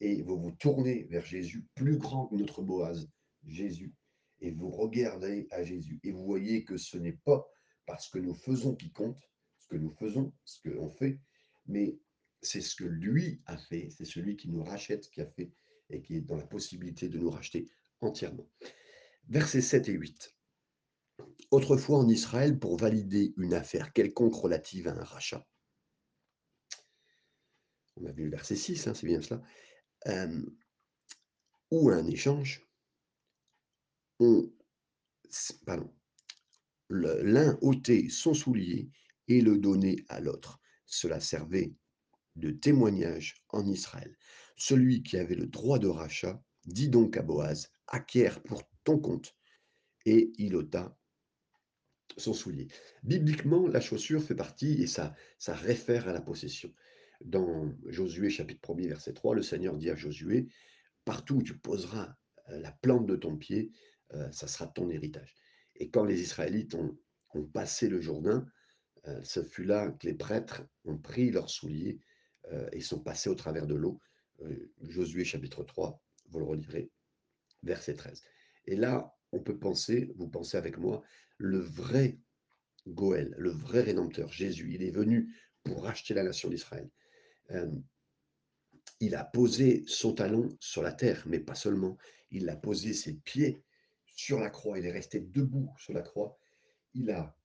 Et 0.00 0.22
vous 0.22 0.38
vous 0.38 0.50
tournez 0.52 1.04
vers 1.04 1.24
Jésus, 1.24 1.64
plus 1.74 1.96
grand 1.96 2.26
que 2.26 2.34
notre 2.34 2.62
Boaz, 2.62 3.08
Jésus, 3.46 3.94
et 4.40 4.50
vous 4.50 4.70
regardez 4.70 5.46
à 5.50 5.62
Jésus, 5.62 5.98
et 6.02 6.10
vous 6.10 6.24
voyez 6.24 6.64
que 6.64 6.76
ce 6.76 6.98
n'est 6.98 7.18
pas 7.24 7.46
parce 7.86 8.08
que 8.08 8.18
nous 8.18 8.34
faisons 8.34 8.74
qui 8.74 8.90
compte, 8.90 9.22
ce 9.58 9.68
que 9.68 9.76
nous 9.76 9.90
faisons, 9.90 10.32
ce 10.44 10.68
qu'on 10.68 10.90
fait, 10.90 11.18
mais 11.66 11.98
c'est 12.42 12.60
ce 12.60 12.76
que 12.76 12.84
lui 12.84 13.40
a 13.46 13.56
fait, 13.56 13.88
c'est 13.90 14.04
celui 14.04 14.36
qui 14.36 14.50
nous 14.50 14.62
rachète, 14.62 15.08
qui 15.10 15.20
a 15.20 15.26
fait 15.26 15.50
et 15.88 16.02
qui 16.02 16.16
est 16.16 16.20
dans 16.20 16.36
la 16.36 16.46
possibilité 16.46 17.08
de 17.08 17.18
nous 17.18 17.30
racheter 17.30 17.66
entièrement. 18.00 18.46
Versets 19.28 19.60
7 19.60 19.88
et 19.88 19.92
8. 19.92 20.35
Autrefois 21.50 21.98
en 21.98 22.08
Israël, 22.08 22.58
pour 22.58 22.76
valider 22.76 23.32
une 23.36 23.54
affaire 23.54 23.92
quelconque 23.92 24.34
relative 24.34 24.88
à 24.88 24.92
un 24.92 25.04
rachat, 25.04 25.46
on 27.96 28.04
a 28.04 28.12
vu 28.12 28.24
le 28.24 28.30
verset 28.30 28.56
6, 28.56 28.88
hein, 28.88 28.94
c'est 28.94 29.06
bien 29.06 29.22
cela, 29.22 29.42
euh, 30.08 30.42
ou 31.70 31.90
un 31.90 32.06
échange, 32.06 32.66
on, 34.18 34.50
pardon, 35.64 35.92
l'un 36.88 37.58
ôtait 37.62 38.08
son 38.08 38.34
soulier 38.34 38.90
et 39.28 39.40
le 39.40 39.58
donnait 39.58 40.04
à 40.08 40.20
l'autre. 40.20 40.60
Cela 40.86 41.20
servait 41.20 41.74
de 42.36 42.50
témoignage 42.50 43.42
en 43.48 43.66
Israël. 43.66 44.16
Celui 44.56 45.02
qui 45.02 45.16
avait 45.16 45.34
le 45.34 45.46
droit 45.46 45.78
de 45.78 45.88
rachat 45.88 46.42
dit 46.64 46.88
donc 46.88 47.16
à 47.16 47.22
Boaz, 47.22 47.70
acquiert 47.86 48.42
pour 48.42 48.62
ton 48.84 48.98
compte. 48.98 49.36
Et 50.04 50.32
il 50.38 50.54
ôta 50.54 50.96
son 52.16 52.32
soulier. 52.32 52.68
Bibliquement, 53.02 53.66
la 53.66 53.80
chaussure 53.80 54.22
fait 54.22 54.34
partie, 54.34 54.82
et 54.82 54.86
ça, 54.86 55.14
ça 55.38 55.54
réfère 55.54 56.08
à 56.08 56.12
la 56.12 56.20
possession. 56.20 56.72
Dans 57.24 57.72
Josué 57.86 58.30
chapitre 58.30 58.74
1 58.74 58.88
verset 58.88 59.14
3, 59.14 59.34
le 59.34 59.42
Seigneur 59.42 59.76
dit 59.76 59.90
à 59.90 59.96
Josué, 59.96 60.48
partout 61.04 61.36
où 61.36 61.42
tu 61.42 61.56
poseras 61.56 62.14
euh, 62.50 62.58
la 62.60 62.72
plante 62.72 63.06
de 63.06 63.16
ton 63.16 63.36
pied, 63.36 63.72
euh, 64.14 64.30
ça 64.32 64.46
sera 64.48 64.66
ton 64.66 64.90
héritage. 64.90 65.34
Et 65.76 65.90
quand 65.90 66.04
les 66.04 66.20
Israélites 66.20 66.74
ont, 66.74 66.96
passé 67.52 67.90
le 67.90 68.00
Jourdain, 68.00 68.46
euh, 69.06 69.20
ce 69.22 69.42
fut 69.42 69.64
là 69.64 69.90
que 69.90 70.06
les 70.06 70.14
prêtres 70.14 70.62
ont 70.86 70.96
pris 70.96 71.30
leurs 71.30 71.50
souliers 71.50 72.00
et 72.70 72.80
sont 72.80 73.00
passés 73.00 73.28
au 73.28 73.34
travers 73.34 73.66
de 73.66 73.74
l'eau. 73.74 74.00
Josué 74.80 75.24
chapitre 75.24 75.64
3, 75.64 76.00
vous 76.28 76.38
le 76.38 76.44
relirez, 76.44 76.92
verset 77.64 77.94
13. 77.94 78.22
Et 78.66 78.76
là, 78.76 79.12
on 79.32 79.40
peut 79.40 79.58
penser, 79.58 80.12
vous 80.16 80.28
pensez 80.28 80.56
avec 80.56 80.78
moi, 80.78 81.02
le 81.38 81.58
vrai 81.58 82.18
Goël, 82.86 83.34
le 83.36 83.50
vrai 83.50 83.82
Rédempteur, 83.82 84.32
Jésus, 84.32 84.72
il 84.74 84.82
est 84.82 84.90
venu 84.90 85.34
pour 85.64 85.82
racheter 85.82 86.14
la 86.14 86.22
nation 86.22 86.48
d'Israël. 86.48 86.88
Euh, 87.50 87.70
il 89.00 89.14
a 89.14 89.24
posé 89.24 89.84
son 89.86 90.14
talon 90.14 90.56
sur 90.60 90.82
la 90.82 90.92
terre, 90.92 91.22
mais 91.26 91.40
pas 91.40 91.54
seulement. 91.54 91.98
Il 92.30 92.48
a 92.48 92.56
posé 92.56 92.94
ses 92.94 93.14
pieds 93.14 93.62
sur 94.06 94.38
la 94.38 94.50
croix. 94.50 94.78
Il 94.78 94.86
est 94.86 94.92
resté 94.92 95.20
debout 95.20 95.68
sur 95.78 95.92
la 95.92 96.02
croix. 96.02 96.38
Il 96.94 97.10
a 97.10 97.36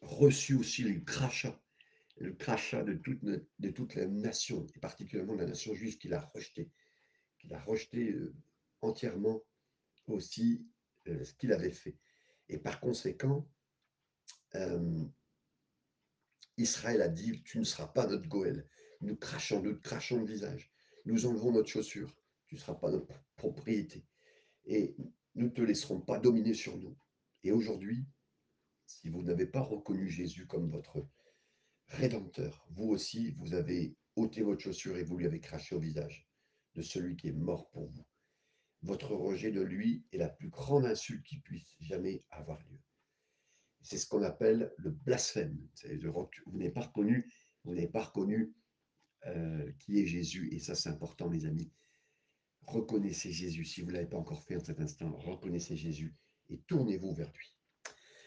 reçu 0.00 0.54
aussi 0.54 0.82
le 0.82 1.00
crachat 1.00 1.62
le 2.22 2.32
crachat 2.32 2.82
de 2.82 2.94
toute, 2.94 3.22
de 3.22 3.70
toute 3.70 3.94
la 3.94 4.06
nation, 4.06 4.66
et 4.74 4.78
particulièrement 4.78 5.34
la 5.34 5.46
nation 5.46 5.74
juive, 5.74 5.98
qu'il 5.98 6.14
a 6.14 6.20
rejeté, 6.34 6.70
qu'il 7.38 7.52
a 7.52 7.60
rejeté 7.60 8.12
euh, 8.12 8.34
entièrement 8.80 9.42
aussi 10.06 10.64
euh, 11.08 11.24
ce 11.24 11.34
qu'il 11.34 11.52
avait 11.52 11.70
fait. 11.72 11.96
Et 12.52 12.58
par 12.58 12.80
conséquent, 12.80 13.48
euh, 14.56 15.04
Israël 16.58 17.00
a 17.00 17.08
dit, 17.08 17.42
tu 17.44 17.58
ne 17.58 17.64
seras 17.64 17.88
pas 17.88 18.06
notre 18.06 18.28
Goël. 18.28 18.68
Nous 19.00 19.16
crachons, 19.16 19.62
nous 19.62 19.80
crachons 19.80 20.18
le 20.18 20.26
visage. 20.26 20.70
Nous 21.06 21.24
enlevons 21.24 21.52
notre 21.52 21.70
chaussure. 21.70 22.14
Tu 22.46 22.56
ne 22.56 22.60
seras 22.60 22.74
pas 22.74 22.90
notre 22.90 23.08
propriété. 23.36 24.04
Et 24.66 24.94
nous 25.34 25.46
ne 25.46 25.50
te 25.50 25.62
laisserons 25.62 26.02
pas 26.02 26.18
dominer 26.18 26.52
sur 26.52 26.76
nous. 26.76 26.94
Et 27.42 27.52
aujourd'hui, 27.52 28.04
si 28.84 29.08
vous 29.08 29.22
n'avez 29.22 29.46
pas 29.46 29.62
reconnu 29.62 30.10
Jésus 30.10 30.46
comme 30.46 30.68
votre 30.68 31.06
rédempteur, 31.88 32.66
vous 32.68 32.90
aussi, 32.90 33.30
vous 33.38 33.54
avez 33.54 33.96
ôté 34.14 34.42
votre 34.42 34.60
chaussure 34.60 34.98
et 34.98 35.04
vous 35.04 35.16
lui 35.16 35.24
avez 35.24 35.40
craché 35.40 35.74
au 35.74 35.80
visage 35.80 36.28
de 36.74 36.82
celui 36.82 37.16
qui 37.16 37.28
est 37.28 37.32
mort 37.32 37.70
pour 37.70 37.86
vous. 37.88 38.04
Votre 38.82 39.14
rejet 39.14 39.52
de 39.52 39.60
lui 39.60 40.04
est 40.12 40.18
la 40.18 40.28
plus 40.28 40.48
grande 40.48 40.86
insulte 40.86 41.24
qui 41.24 41.38
puisse 41.38 41.76
jamais 41.80 42.24
avoir 42.30 42.58
lieu. 42.60 42.78
C'est 43.82 43.98
ce 43.98 44.06
qu'on 44.06 44.22
appelle 44.22 44.72
le 44.76 44.90
blasphème. 44.90 45.56
Vous 46.46 46.58
n'avez 46.58 46.70
pas 46.70 46.82
reconnu, 46.82 47.32
vous 47.64 47.74
n'avez 47.74 47.88
pas 47.88 48.04
reconnu 48.04 48.52
euh, 49.26 49.70
qui 49.78 50.00
est 50.00 50.06
Jésus. 50.06 50.48
Et 50.52 50.58
ça, 50.58 50.74
c'est 50.74 50.88
important, 50.88 51.28
mes 51.28 51.44
amis. 51.44 51.70
Reconnaissez 52.66 53.32
Jésus. 53.32 53.64
Si 53.64 53.82
vous 53.82 53.88
ne 53.88 53.94
l'avez 53.94 54.08
pas 54.08 54.18
encore 54.18 54.42
fait 54.42 54.56
en 54.56 54.64
cet 54.64 54.80
instant, 54.80 55.12
reconnaissez 55.12 55.76
Jésus 55.76 56.14
et 56.48 56.58
tournez-vous 56.66 57.14
vers 57.14 57.32
lui. 57.32 57.54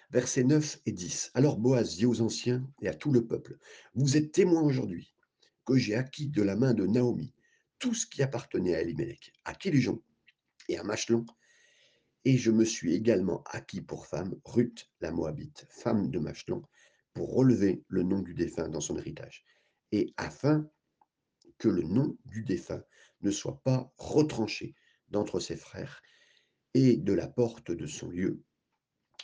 Versets 0.10 0.44
9 0.44 0.82
et 0.86 0.92
10. 0.92 1.32
Alors 1.34 1.58
Boaz 1.58 1.96
dit 1.96 2.06
aux 2.06 2.22
anciens 2.22 2.66
et 2.82 2.88
à 2.88 2.94
tout 2.94 3.12
le 3.12 3.26
peuple, 3.26 3.58
vous 3.94 4.18
êtes 4.18 4.32
témoins 4.32 4.62
aujourd'hui 4.62 5.14
que 5.66 5.78
j'ai 5.78 5.96
acquis 5.96 6.30
de 6.30 6.42
la 6.42 6.56
main 6.56 6.74
de 6.74 6.86
Naomi 6.86 7.34
tout 7.80 7.94
ce 7.94 8.06
qui 8.06 8.24
appartenait 8.24 8.76
à 8.76 8.82
Elimelech, 8.82 9.34
à 9.44 9.54
Kilijon 9.54 10.02
et 10.70 10.78
à 10.78 10.84
Machelon, 10.84 11.26
et 12.26 12.38
je 12.38 12.52
me 12.52 12.66
suis 12.66 12.94
également 12.94 13.44
acquis 13.46 13.82
pour 13.82 14.08
femme 14.08 14.36
Ruth 14.46 14.90
la 15.00 15.12
Moabite, 15.12 15.68
femme 15.70 16.10
de 16.10 16.20
Machelon, 16.20 16.64
pour 17.14 17.34
relever 17.34 17.84
le 17.88 18.04
nom 18.04 18.22
du 18.22 18.34
défunt 18.34 18.68
dans 18.68 18.82
son 18.82 18.98
héritage, 18.98 19.46
et 19.92 20.14
afin 20.18 20.70
que 21.58 21.70
le 21.70 21.84
nom 21.84 22.18
du 22.26 22.44
défunt 22.44 22.84
ne 23.22 23.32
soit 23.32 23.62
pas 23.64 23.94
retranché 23.98 24.76
d'entre 25.10 25.40
ses 25.40 25.56
frères 25.56 26.02
et 26.74 26.98
de 26.98 27.14
la 27.14 27.28
porte 27.28 27.72
de 27.72 27.88
son 27.88 28.10
lieu. 28.10 28.44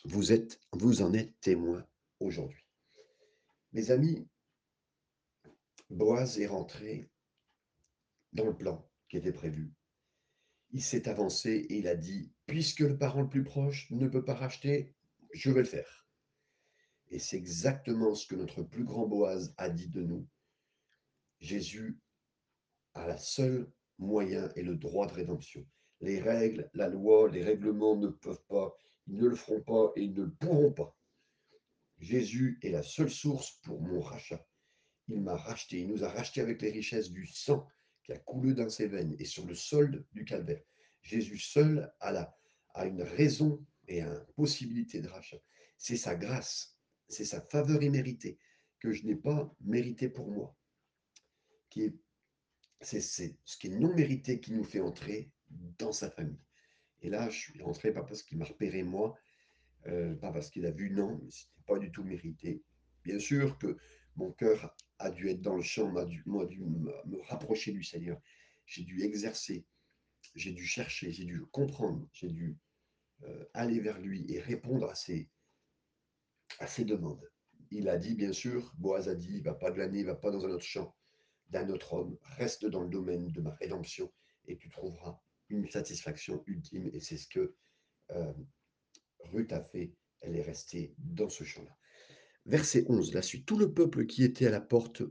Vous, 0.05 0.31
êtes, 0.31 0.59
vous 0.71 1.01
en 1.01 1.13
êtes 1.13 1.37
témoin 1.41 1.85
aujourd'hui. 2.19 2.63
Mes 3.73 3.91
amis, 3.91 4.27
Boaz 5.89 6.39
est 6.39 6.47
rentré 6.47 7.09
dans 8.31 8.45
le 8.45 8.55
plan 8.55 8.89
qui 9.09 9.17
était 9.17 9.33
prévu. 9.33 9.73
Il 10.73 10.81
s'est 10.81 11.09
avancé 11.09 11.49
et 11.69 11.77
il 11.77 11.87
a 11.87 11.95
dit, 11.95 12.31
puisque 12.47 12.79
le 12.79 12.97
parent 12.97 13.21
le 13.21 13.29
plus 13.29 13.43
proche 13.43 13.89
ne 13.91 14.07
peut 14.07 14.23
pas 14.23 14.35
racheter, 14.35 14.93
je 15.33 15.51
vais 15.51 15.61
le 15.61 15.67
faire. 15.67 16.07
Et 17.09 17.19
c'est 17.19 17.35
exactement 17.35 18.15
ce 18.15 18.25
que 18.25 18.35
notre 18.35 18.63
plus 18.63 18.85
grand 18.85 19.05
Boaz 19.05 19.53
a 19.57 19.69
dit 19.69 19.89
de 19.89 20.01
nous. 20.01 20.25
Jésus 21.41 21.99
a 22.93 23.05
la 23.05 23.17
seule 23.17 23.69
moyen 23.97 24.49
et 24.55 24.63
le 24.63 24.75
droit 24.75 25.07
de 25.07 25.13
rédemption. 25.13 25.65
Les 25.99 26.19
règles, 26.19 26.69
la 26.73 26.87
loi, 26.87 27.29
les 27.29 27.43
règlements 27.43 27.97
ne 27.97 28.07
peuvent 28.07 28.43
pas, 28.47 28.73
ils 29.07 29.17
ne 29.17 29.27
le 29.27 29.35
feront 29.35 29.61
pas 29.61 29.91
et 29.95 30.03
ils 30.03 30.13
ne 30.13 30.23
le 30.23 30.33
pourront 30.33 30.71
pas. 30.71 30.95
Jésus 31.99 32.59
est 32.63 32.69
la 32.69 32.81
seule 32.81 33.11
source 33.11 33.59
pour 33.63 33.81
mon 33.81 33.99
rachat. 33.99 34.43
Il 35.07 35.21
m'a 35.21 35.35
racheté, 35.35 35.81
il 35.81 35.87
nous 35.87 36.03
a 36.03 36.09
racheté 36.09 36.41
avec 36.41 36.61
les 36.61 36.71
richesses 36.71 37.11
du 37.11 37.27
sang 37.27 37.67
qui 38.03 38.11
a 38.13 38.19
coulé 38.19 38.53
dans 38.53 38.69
ses 38.69 38.87
veines 38.87 39.15
et 39.19 39.25
sur 39.25 39.45
le 39.45 39.55
solde 39.55 40.05
du 40.13 40.25
calvaire. 40.25 40.63
Jésus 41.01 41.37
seul 41.37 41.91
a, 41.99 42.35
a 42.73 42.85
une 42.85 43.01
raison 43.01 43.65
et 43.87 44.01
une 44.01 44.25
possibilité 44.35 45.01
de 45.01 45.07
rachat. 45.07 45.41
C'est 45.77 45.97
sa 45.97 46.15
grâce, 46.15 46.77
c'est 47.09 47.25
sa 47.25 47.41
faveur 47.41 47.81
imméritée 47.81 48.37
que 48.79 48.91
je 48.91 49.05
n'ai 49.05 49.15
pas 49.15 49.53
mérité 49.61 50.09
pour 50.09 50.29
moi, 50.31 50.55
qui 51.69 51.83
est 51.83 51.95
c'est 52.81 53.01
ce 53.01 53.57
qui 53.57 53.67
est 53.67 53.77
non 53.77 53.93
mérité 53.93 54.39
qui 54.39 54.53
nous 54.53 54.63
fait 54.63 54.79
entrer 54.79 55.31
dans 55.49 55.91
sa 55.91 56.09
famille. 56.09 56.41
Et 57.01 57.09
là, 57.09 57.29
je 57.29 57.37
suis 57.37 57.61
entré 57.63 57.93
pas 57.93 58.03
parce 58.03 58.23
qu'il 58.23 58.37
m'a 58.37 58.45
repéré 58.45 58.83
moi, 58.83 59.15
euh, 59.87 60.15
pas 60.15 60.31
parce 60.31 60.49
qu'il 60.49 60.65
a 60.65 60.71
vu, 60.71 60.91
non, 60.91 61.19
mais 61.23 61.31
ce 61.31 61.45
n'était 61.45 61.63
pas 61.65 61.79
du 61.79 61.91
tout 61.91 62.03
mérité. 62.03 62.63
Bien 63.03 63.19
sûr 63.19 63.57
que 63.57 63.77
mon 64.15 64.31
cœur 64.31 64.75
a 65.01 65.11
dû 65.11 65.29
être 65.29 65.41
dans 65.41 65.55
le 65.55 65.61
champ, 65.61 65.91
m'a 65.91 66.05
dû, 66.05 66.23
dû 66.49 66.59
me 66.59 67.21
rapprocher 67.27 67.71
du 67.71 67.83
Seigneur. 67.83 68.19
J'ai 68.65 68.83
dû 68.83 69.03
exercer, 69.03 69.65
j'ai 70.35 70.51
dû 70.51 70.65
chercher, 70.65 71.11
j'ai 71.11 71.25
dû 71.25 71.41
comprendre, 71.51 72.07
j'ai 72.13 72.29
dû 72.29 72.57
euh, 73.23 73.45
aller 73.53 73.79
vers 73.79 73.99
lui 73.99 74.25
et 74.31 74.39
répondre 74.39 74.89
à 74.89 74.95
ses, 74.95 75.29
demandes. 76.79 77.29
Il 77.69 77.89
a 77.89 77.97
dit, 77.97 78.15
bien 78.15 78.33
sûr, 78.33 78.73
Boaz 78.77 79.07
a 79.09 79.15
dit, 79.15 79.29
il 79.29 79.39
ne 79.39 79.43
va 79.43 79.53
pas 79.53 79.71
glaner, 79.71 79.99
il 79.99 80.05
ne 80.05 80.11
va 80.11 80.15
pas 80.15 80.31
dans 80.31 80.45
un 80.45 80.49
autre 80.49 80.63
champ 80.63 80.95
d'un 81.49 81.69
autre 81.69 81.93
homme, 81.93 82.17
reste 82.37 82.65
dans 82.65 82.81
le 82.81 82.89
domaine 82.89 83.29
de 83.31 83.41
ma 83.41 83.53
rédemption 83.55 84.11
et 84.47 84.57
tu 84.57 84.69
trouveras 84.69 85.19
une 85.49 85.69
satisfaction 85.69 86.43
ultime. 86.47 86.89
Et 86.93 87.01
c'est 87.01 87.17
ce 87.17 87.27
que 87.27 87.55
euh, 88.11 88.33
Ruth 89.19 89.51
a 89.51 89.61
fait. 89.61 89.93
Elle 90.21 90.37
est 90.37 90.43
restée 90.43 90.93
dans 90.97 91.29
ce 91.29 91.43
champ-là. 91.43 91.75
Verset 92.45 92.85
11, 92.89 93.13
la 93.13 93.21
suite. 93.21 93.45
Tout 93.45 93.57
le 93.57 93.73
peuple 93.73 94.05
qui 94.05 94.23
était 94.23 94.47
à 94.47 94.51
la 94.51 94.61
porte 94.61 95.03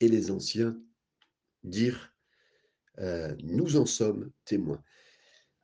et 0.00 0.08
les 0.08 0.30
anciens 0.30 0.80
dirent 1.62 2.14
euh, 2.98 3.34
Nous 3.42 3.76
en 3.76 3.86
sommes 3.86 4.30
témoins. 4.44 4.82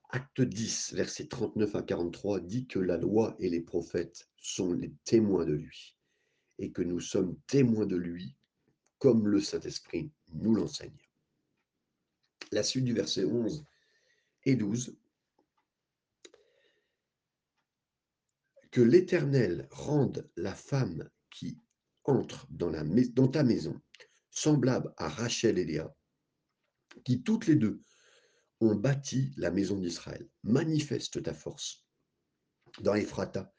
Acte 0.09 0.41
10, 0.41 0.95
verset 0.95 1.29
39 1.29 1.77
à 1.77 1.83
43 1.83 2.41
dit 2.41 2.67
que 2.67 2.81
la 2.81 2.97
loi 2.97 3.37
et 3.39 3.49
les 3.49 3.61
prophètes 3.61 4.29
sont 4.37 4.73
les 4.73 4.93
témoins 5.05 5.45
de 5.45 5.53
lui 5.53 5.97
et 6.59 6.73
que 6.73 6.83
nous 6.83 6.99
sommes 6.99 7.39
témoins 7.47 7.87
de 7.87 7.97
lui 7.97 8.37
comme 8.99 9.29
le 9.29 9.41
Saint-Esprit 9.41 10.11
nous 10.33 10.55
l'enseigne. 10.55 10.91
La 12.51 12.65
suite 12.65 12.85
du 12.85 12.93
verset 12.93 13.25
11 13.25 13.65
et 14.45 14.57
12. 14.57 14.97
Que 18.71 18.81
l'Éternel 18.81 19.67
rende 19.71 20.31
la 20.37 20.55
femme 20.55 21.09
qui 21.31 21.61
entre 22.05 22.47
dans, 22.51 23.29
ta 23.29 23.43
maison 23.43 23.81
semblable 24.31 24.93
à 24.97 25.09
Rachel 25.09 25.59
et 25.59 25.65
Léa, 25.65 25.95
qui 27.05 27.23
toutes 27.23 27.47
les 27.47 27.57
deux 27.57 27.83
ont 28.61 28.75
bâti 28.75 29.33
la 29.37 29.51
maison 29.51 29.79
d'Israël. 29.79 30.29
Manifeste 30.43 31.23
ta 31.23 31.35
force 31.35 31.85
dans 32.81 32.95
Ephrata 32.95 33.53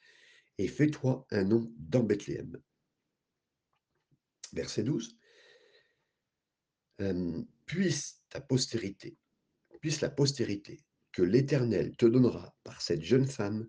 et 0.57 0.67
fais-toi 0.67 1.25
un 1.31 1.43
nom 1.43 1.71
dans 1.77 2.03
Bethléem. 2.03 2.61
Verset 4.53 4.83
12 4.83 5.17
puisse 7.65 8.21
ta 8.29 8.41
postérité, 8.41 9.17
puisse 9.81 10.01
la 10.01 10.09
postérité 10.09 10.83
que 11.11 11.23
l'Éternel 11.23 11.95
te 11.97 12.05
donnera 12.05 12.55
par 12.63 12.81
cette 12.81 13.01
jeune 13.01 13.25
femme 13.25 13.67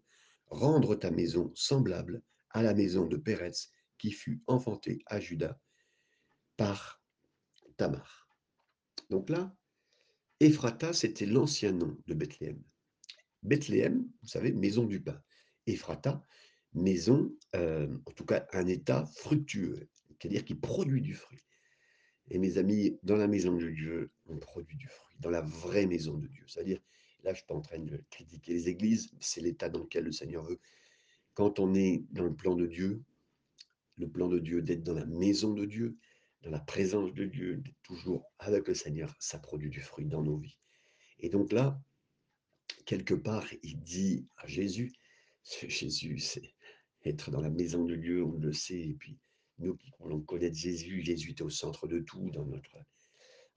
rendre 0.52 0.94
ta 0.94 1.10
maison 1.10 1.50
semblable 1.54 2.22
à 2.50 2.62
la 2.62 2.74
maison 2.74 3.06
de 3.06 3.16
Pérez 3.16 3.52
qui 3.98 4.12
fut 4.12 4.42
enfantée 4.46 5.02
à 5.06 5.20
Judas 5.20 5.58
par 6.56 7.02
Tamar. 7.76 8.28
Donc 9.10 9.30
là, 9.30 9.54
Ephrata, 10.40 10.92
c'était 10.92 11.26
l'ancien 11.26 11.72
nom 11.72 11.96
de 12.06 12.14
Bethléem. 12.14 12.62
Bethléem, 13.42 14.08
vous 14.22 14.28
savez, 14.28 14.52
maison 14.52 14.84
du 14.84 15.00
pain. 15.00 15.20
Ephrata, 15.66 16.22
maison, 16.74 17.32
en 17.54 18.12
tout 18.14 18.24
cas 18.24 18.46
un 18.52 18.66
état 18.66 19.06
fructueux, 19.06 19.88
c'est-à-dire 20.18 20.44
qui 20.44 20.54
produit 20.54 21.02
du 21.02 21.14
fruit. 21.14 21.40
Et 22.28 22.38
mes 22.38 22.58
amis, 22.58 22.98
dans 23.02 23.16
la 23.16 23.28
maison 23.28 23.56
de 23.56 23.68
Dieu, 23.68 24.12
on 24.26 24.38
produit 24.38 24.76
du 24.76 24.88
fruit, 24.88 25.16
dans 25.18 25.30
la 25.30 25.42
vraie 25.42 25.86
maison 25.86 26.16
de 26.18 26.26
Dieu. 26.26 26.44
C'est-à-dire, 26.46 26.80
là, 27.22 27.32
je 27.32 27.38
suis 27.38 27.46
pas 27.46 27.54
en 27.54 27.60
train 27.60 27.78
de 27.78 28.02
critiquer 28.10 28.52
les 28.52 28.68
églises, 28.68 29.12
c'est 29.20 29.40
l'état 29.40 29.68
dans 29.68 29.80
lequel 29.80 30.04
le 30.04 30.12
Seigneur 30.12 30.44
veut. 30.44 30.58
Quand 31.34 31.58
on 31.58 31.74
est 31.74 32.04
dans 32.10 32.24
le 32.24 32.34
plan 32.34 32.54
de 32.54 32.66
Dieu, 32.66 33.02
le 33.98 34.08
plan 34.08 34.28
de 34.28 34.38
Dieu 34.38 34.62
d'être 34.62 34.82
dans 34.82 34.94
la 34.94 35.06
maison 35.06 35.52
de 35.52 35.64
Dieu, 35.64 35.96
dans 36.42 36.50
la 36.50 36.60
présence 36.60 37.12
de 37.14 37.24
Dieu, 37.24 37.56
d'être 37.56 37.82
toujours 37.82 38.24
avec 38.38 38.66
le 38.68 38.74
Seigneur, 38.74 39.14
ça 39.20 39.38
produit 39.38 39.70
du 39.70 39.80
fruit 39.80 40.06
dans 40.06 40.22
nos 40.22 40.36
vies. 40.36 40.56
Et 41.20 41.28
donc 41.28 41.52
là, 41.52 41.80
quelque 42.84 43.14
part, 43.14 43.46
il 43.62 43.80
dit 43.82 44.26
à 44.38 44.46
Jésus, 44.46 44.92
Jésus, 45.68 46.18
c'est 46.18 46.52
être 47.04 47.30
dans 47.30 47.40
la 47.40 47.50
maison 47.50 47.84
de 47.84 47.96
Dieu, 47.96 48.24
on 48.24 48.38
le 48.38 48.52
sait, 48.52 48.80
et 48.80 48.94
puis 48.94 49.18
nous 49.58 49.76
qui 49.76 49.90
voulons 50.00 50.20
connaître 50.20 50.56
Jésus, 50.56 51.02
Jésus 51.02 51.30
est 51.30 51.40
au 51.42 51.50
centre 51.50 51.86
de 51.86 52.00
tout 52.00 52.30
dans 52.30 52.44
notre 52.46 52.76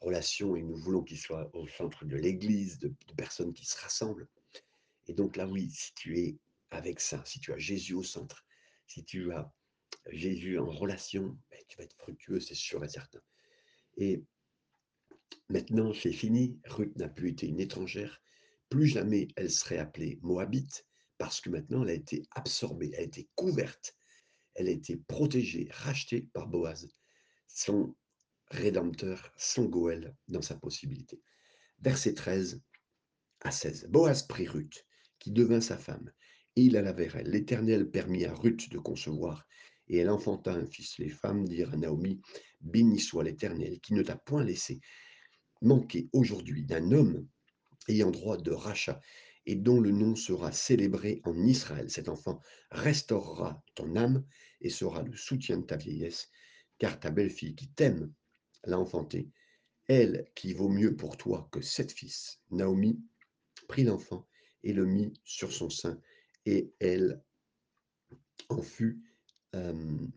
relation 0.05 0.55
et 0.55 0.61
nous 0.61 0.75
voulons 0.75 1.03
qu'il 1.03 1.17
soit 1.17 1.49
au 1.53 1.67
centre 1.67 2.05
de 2.05 2.15
l'Église, 2.15 2.79
de, 2.79 2.93
personnes 3.17 3.53
qui 3.53 3.65
se 3.65 3.77
rassemblent. 3.81 4.27
Et 5.07 5.13
donc 5.13 5.35
là, 5.35 5.47
oui, 5.47 5.69
si 5.71 5.93
tu 5.95 6.19
es 6.19 6.37
avec 6.69 6.99
ça, 6.99 7.23
si 7.25 7.39
tu 7.39 7.51
as 7.53 7.57
Jésus 7.57 7.93
au 7.93 8.03
centre, 8.03 8.45
si 8.87 9.03
tu 9.03 9.31
as 9.33 9.51
Jésus 10.11 10.59
en 10.59 10.69
relation, 10.69 11.37
ben, 11.49 11.59
tu 11.67 11.77
vas 11.77 11.83
être 11.83 11.97
fructueux, 11.97 12.39
c'est 12.39 12.55
sûr 12.55 12.83
et 12.83 12.89
certain. 12.89 13.21
Et 13.97 14.23
maintenant, 15.49 15.93
c'est 15.93 16.13
fini. 16.13 16.59
Ruth 16.65 16.95
n'a 16.97 17.09
plus 17.09 17.29
été 17.29 17.47
une 17.47 17.59
étrangère, 17.59 18.21
Plus 18.69 18.87
jamais 18.87 19.27
elle 19.35 19.51
serait 19.51 19.77
appelée 19.77 20.19
Moabite, 20.21 20.85
parce 21.17 21.39
que 21.39 21.49
maintenant 21.49 21.83
elle 21.83 21.89
a 21.89 21.93
été 21.93 22.23
absorbée, 22.31 22.91
elle 22.93 22.99
a 22.99 23.03
été 23.03 23.29
couverte, 23.35 23.95
elle 24.55 24.67
a 24.67 24.71
été 24.71 24.97
protégée, 25.07 25.67
rachetée 25.71 26.23
par 26.33 26.47
Boaz, 26.47 26.87
son 27.47 27.95
rédempteur, 28.51 29.31
son 29.38 29.65
Goël 29.65 30.15
dans 30.27 30.41
sa 30.41 30.55
possibilité. 30.55 31.21
Verset 31.79 32.13
13 32.13 32.62
à 33.41 33.51
16. 33.51 33.88
Boaz 33.89 34.23
prit 34.23 34.47
Ruth, 34.47 34.86
qui 35.19 35.31
devint 35.31 35.62
sa 35.62 35.77
femme, 35.77 36.12
et 36.55 36.62
il 36.62 36.77
alla 36.77 36.93
vers 36.93 37.15
elle. 37.15 37.29
L'Éternel 37.29 37.89
permit 37.89 38.25
à 38.25 38.34
Ruth 38.34 38.69
de 38.69 38.77
concevoir, 38.77 39.45
et 39.88 39.97
elle 39.97 40.10
enfanta 40.10 40.53
un 40.53 40.65
fils. 40.65 40.97
Les 40.97 41.10
femmes 41.10 41.47
dirent 41.47 41.73
à 41.73 41.77
Naomi, 41.77 42.21
Béni 42.62 42.99
soit 42.99 43.23
l'Éternel, 43.23 43.79
qui 43.81 43.93
ne 43.93 44.01
t'a 44.01 44.15
point 44.15 44.43
laissé 44.43 44.79
manquer 45.62 46.10
aujourd'hui 46.13 46.63
d'un 46.63 46.91
homme 46.91 47.27
ayant 47.88 48.12
droit 48.12 48.38
de 48.38 48.51
rachat 48.51 48.99
et 49.45 49.55
dont 49.55 49.79
le 49.79 49.91
nom 49.91 50.15
sera 50.15 50.51
célébré 50.51 51.21
en 51.23 51.38
Israël. 51.45 51.89
Cet 51.89 52.10
enfant 52.10 52.41
restaurera 52.71 53.63
ton 53.75 53.95
âme 53.95 54.25
et 54.62 54.69
sera 54.69 55.03
le 55.03 55.15
soutien 55.15 55.58
de 55.58 55.65
ta 55.65 55.77
vieillesse, 55.77 56.29
car 56.79 56.99
ta 56.99 57.12
belle-fille 57.12 57.55
qui 57.55 57.69
t'aime 57.69 58.12
l'a 58.65 58.78
elle 59.88 60.28
qui 60.36 60.54
vaut 60.54 60.69
mieux 60.69 60.95
pour 60.95 61.17
toi 61.17 61.47
que 61.51 61.62
sept 61.62 61.91
fils. 61.91 62.39
Naomi 62.51 62.99
prit 63.67 63.84
l'enfant 63.84 64.28
et 64.63 64.73
le 64.73 64.86
mit 64.86 65.13
sur 65.23 65.51
son 65.51 65.69
sein, 65.69 66.01
et 66.45 66.73
elle 66.80 67.23
en 68.49 68.62
fut, 68.62 69.01
euh, 69.54 70.08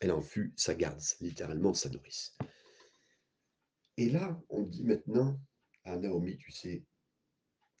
elle 0.00 0.10
en 0.10 0.22
fut 0.22 0.52
sa 0.56 0.74
garde, 0.74 1.00
littéralement 1.20 1.74
sa 1.74 1.88
nourrice. 1.88 2.36
Et 3.96 4.10
là, 4.10 4.40
on 4.48 4.62
dit 4.62 4.84
maintenant 4.84 5.38
à 5.84 5.96
Naomi, 5.96 6.36
tu 6.36 6.50
sais, 6.50 6.84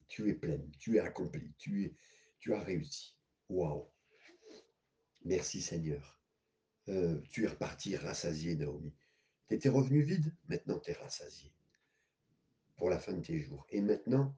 tu 0.06 0.28
es 0.28 0.34
pleine, 0.34 0.70
tu 0.78 0.96
es 0.96 1.00
accomplie, 1.00 1.52
tu, 1.58 1.84
es, 1.84 1.96
tu 2.38 2.54
as 2.54 2.62
réussi. 2.62 3.16
Waouh! 3.48 3.90
Merci 5.24 5.60
Seigneur. 5.60 6.20
Euh, 6.88 7.20
tu 7.30 7.44
es 7.44 7.48
reparti 7.48 7.96
rassasié, 7.96 8.56
Naomi. 8.56 8.92
Tu 9.48 9.54
étais 9.54 9.68
revenu 9.68 10.02
vide, 10.02 10.34
maintenant 10.48 10.78
tu 10.78 10.90
es 10.90 10.94
rassasié 10.94 11.52
pour 12.76 12.90
la 12.90 12.98
fin 12.98 13.12
de 13.12 13.20
tes 13.20 13.38
jours. 13.38 13.66
Et 13.70 13.80
maintenant, 13.80 14.36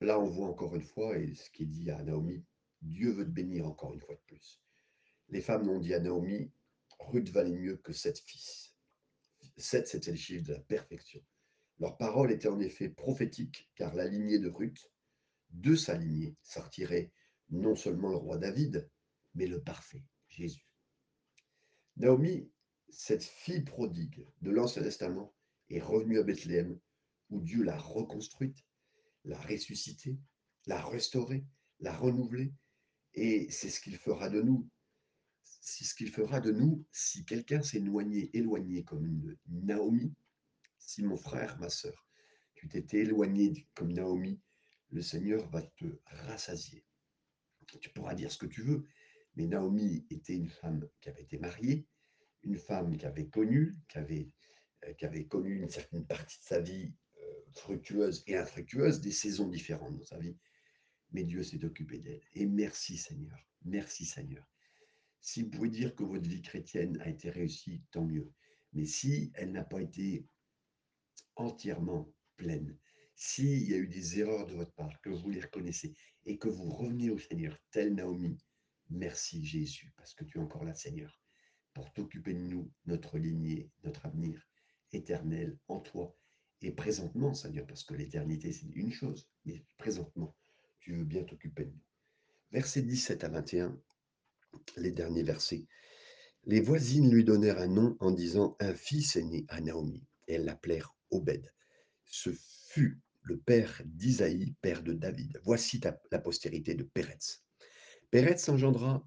là, 0.00 0.20
on 0.20 0.28
voit 0.28 0.48
encore 0.48 0.76
une 0.76 0.82
fois, 0.82 1.16
et 1.18 1.34
ce 1.34 1.50
qui 1.50 1.64
est 1.64 1.66
dit 1.66 1.90
à 1.90 2.02
Naomi, 2.02 2.44
Dieu 2.82 3.10
veut 3.10 3.24
te 3.24 3.30
bénir 3.30 3.66
encore 3.66 3.94
une 3.94 4.00
fois 4.00 4.14
de 4.14 4.20
plus. 4.20 4.60
Les 5.28 5.40
femmes 5.40 5.68
ont 5.68 5.80
dit 5.80 5.94
à 5.94 6.00
Naomi, 6.00 6.50
Ruth 6.98 7.30
valait 7.30 7.50
mieux 7.52 7.76
que 7.76 7.92
sept 7.92 8.18
fils. 8.18 8.74
Sept, 9.56 9.88
c'était 9.88 10.12
le 10.12 10.16
chiffre 10.16 10.46
de 10.46 10.52
la 10.54 10.60
perfection. 10.60 11.22
Leur 11.80 11.96
parole 11.96 12.32
était 12.32 12.48
en 12.48 12.60
effet 12.60 12.88
prophétique, 12.88 13.70
car 13.74 13.94
la 13.94 14.06
lignée 14.06 14.38
de 14.38 14.48
Ruth, 14.48 14.90
de 15.50 15.74
sa 15.74 15.96
lignée, 15.96 16.36
sortirait 16.42 17.12
non 17.50 17.74
seulement 17.74 18.10
le 18.10 18.16
roi 18.16 18.38
David, 18.38 18.88
mais 19.34 19.46
le 19.46 19.62
parfait, 19.62 20.04
Jésus. 20.28 20.66
Naomi, 21.96 22.50
cette 22.90 23.24
fille 23.24 23.62
prodigue 23.62 24.26
de 24.42 24.50
l'Ancien 24.50 24.82
Testament, 24.82 25.34
est 25.70 25.80
revenue 25.80 26.18
à 26.18 26.22
Bethléem, 26.22 26.78
où 27.30 27.40
Dieu 27.40 27.62
l'a 27.62 27.76
reconstruite, 27.76 28.64
l'a 29.24 29.38
ressuscitée, 29.38 30.18
l'a 30.66 30.82
restaurée, 30.82 31.44
l'a 31.80 31.94
renouvelée, 31.94 32.52
et 33.14 33.50
c'est 33.50 33.70
ce 33.70 33.80
qu'il 33.80 33.96
fera 33.96 34.28
de 34.28 34.40
nous. 34.40 34.68
C'est 35.60 35.84
ce 35.84 35.94
qu'il 35.94 36.10
fera 36.10 36.40
de 36.40 36.52
nous 36.52 36.86
si 36.92 37.24
quelqu'un 37.24 37.62
s'est 37.62 37.78
éloigné, 37.78 38.30
éloigné 38.36 38.84
comme 38.84 39.36
Naomi, 39.48 40.14
si 40.78 41.02
mon 41.02 41.16
frère, 41.16 41.58
ma 41.58 41.68
sœur, 41.68 42.06
tu 42.54 42.68
t'étais 42.68 43.00
éloigné 43.00 43.66
comme 43.74 43.92
Naomi, 43.92 44.40
le 44.90 45.02
Seigneur 45.02 45.48
va 45.50 45.62
te 45.62 45.84
rassasier. 46.06 46.84
Tu 47.80 47.90
pourras 47.90 48.14
dire 48.14 48.32
ce 48.32 48.38
que 48.38 48.46
tu 48.46 48.62
veux, 48.62 48.86
mais 49.36 49.46
Naomi 49.46 50.06
était 50.10 50.34
une 50.34 50.48
femme 50.48 50.88
qui 51.00 51.10
avait 51.10 51.22
été 51.22 51.38
mariée, 51.38 51.86
une 52.42 52.58
femme 52.58 52.96
qui 52.96 53.06
avait 53.06 53.28
connu, 53.28 53.76
qui 53.88 53.98
avait, 53.98 54.28
euh, 54.84 54.92
qui 54.94 55.04
avait 55.04 55.26
connu 55.26 55.60
une 55.60 55.68
certaine 55.68 56.06
partie 56.06 56.38
de 56.38 56.44
sa 56.44 56.60
vie 56.60 56.92
euh, 57.18 57.42
fructueuse 57.54 58.22
et 58.26 58.36
infructueuse, 58.36 59.00
des 59.00 59.12
saisons 59.12 59.48
différentes 59.48 59.96
dans 59.96 60.04
sa 60.04 60.18
vie. 60.18 60.36
Mais 61.12 61.24
Dieu 61.24 61.42
s'est 61.42 61.64
occupé 61.64 61.98
d'elle. 61.98 62.22
Et 62.34 62.46
merci 62.46 62.96
Seigneur, 62.96 63.38
merci 63.64 64.04
Seigneur. 64.04 64.46
Si 65.20 65.42
vous 65.42 65.50
pouvez 65.50 65.70
dire 65.70 65.94
que 65.94 66.04
votre 66.04 66.28
vie 66.28 66.42
chrétienne 66.42 67.00
a 67.00 67.08
été 67.08 67.30
réussie, 67.30 67.82
tant 67.90 68.04
mieux. 68.04 68.30
Mais 68.72 68.84
si 68.84 69.32
elle 69.34 69.52
n'a 69.52 69.64
pas 69.64 69.80
été 69.80 70.26
entièrement 71.38 72.12
pleine. 72.36 72.76
S'il 73.14 73.68
y 73.68 73.74
a 73.74 73.78
eu 73.78 73.88
des 73.88 74.20
erreurs 74.20 74.46
de 74.46 74.54
votre 74.54 74.72
part, 74.74 75.00
que 75.00 75.10
vous 75.10 75.30
les 75.30 75.40
reconnaissez 75.40 75.94
et 76.24 76.38
que 76.38 76.48
vous 76.48 76.70
revenez 76.70 77.10
au 77.10 77.18
Seigneur, 77.18 77.58
tel 77.70 77.94
Naomi, 77.94 78.38
merci 78.90 79.44
Jésus, 79.44 79.92
parce 79.96 80.14
que 80.14 80.24
tu 80.24 80.38
es 80.38 80.40
encore 80.40 80.64
là, 80.64 80.74
Seigneur, 80.74 81.20
pour 81.74 81.92
t'occuper 81.92 82.34
de 82.34 82.40
nous, 82.40 82.70
notre 82.86 83.18
lignée, 83.18 83.70
notre 83.84 84.06
avenir 84.06 84.46
éternel 84.92 85.58
en 85.68 85.80
toi. 85.80 86.16
Et 86.60 86.72
présentement, 86.72 87.34
Seigneur, 87.34 87.66
parce 87.66 87.84
que 87.84 87.94
l'éternité, 87.94 88.52
c'est 88.52 88.70
une 88.74 88.92
chose, 88.92 89.28
mais 89.44 89.64
présentement, 89.76 90.34
tu 90.80 90.94
veux 90.94 91.04
bien 91.04 91.22
t'occuper 91.22 91.66
de 91.66 91.70
nous. 91.70 91.84
Versets 92.50 92.82
17 92.82 93.24
à 93.24 93.28
21, 93.28 93.80
les 94.76 94.90
derniers 94.90 95.22
versets. 95.22 95.66
Les 96.44 96.60
voisines 96.60 97.10
lui 97.10 97.24
donnèrent 97.24 97.58
un 97.58 97.68
nom 97.68 97.96
en 98.00 98.10
disant 98.10 98.56
Un 98.58 98.74
fils 98.74 99.16
est 99.16 99.24
né 99.24 99.44
à 99.48 99.60
Naomi, 99.60 100.02
et 100.26 100.34
elles 100.34 100.44
l'appelèrent 100.44 100.94
Obed. 101.10 101.52
Ce 102.06 102.30
fut 102.32 103.00
le 103.22 103.38
père 103.38 103.82
d'Isaïe, 103.84 104.54
père 104.62 104.82
de 104.82 104.94
David. 104.94 105.38
Voici 105.44 105.80
la 106.10 106.18
postérité 106.18 106.74
de 106.74 106.84
Péretz. 106.84 107.44
Péretz 108.10 108.48
engendra 108.48 109.06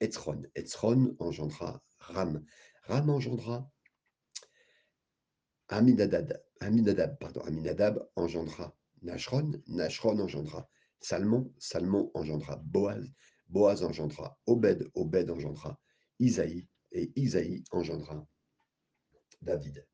Etzron. 0.00 0.42
Etzron 0.56 1.14
engendra 1.20 1.80
Ram. 2.08 2.44
Engendra 2.88 3.70
Aminadab. 5.68 6.32
Aminadab, 6.60 7.18
pardon, 7.18 7.40
Aminadab 7.42 8.08
engendra 8.16 8.74
Nashron. 9.02 9.62
Nashron 9.68 10.20
engendra 10.20 10.68
Salmon. 11.00 11.52
Salmon 11.58 12.10
engendra 12.14 12.56
Boaz. 12.56 13.04
Boaz 13.48 13.82
engendra 13.82 14.38
Obed. 14.46 14.90
Obed 14.94 15.30
engendra 15.30 15.80
Isaïe. 16.18 16.68
Et 16.92 17.12
Isaïe 17.16 17.64
engendra 17.70 18.26
David 19.40 19.84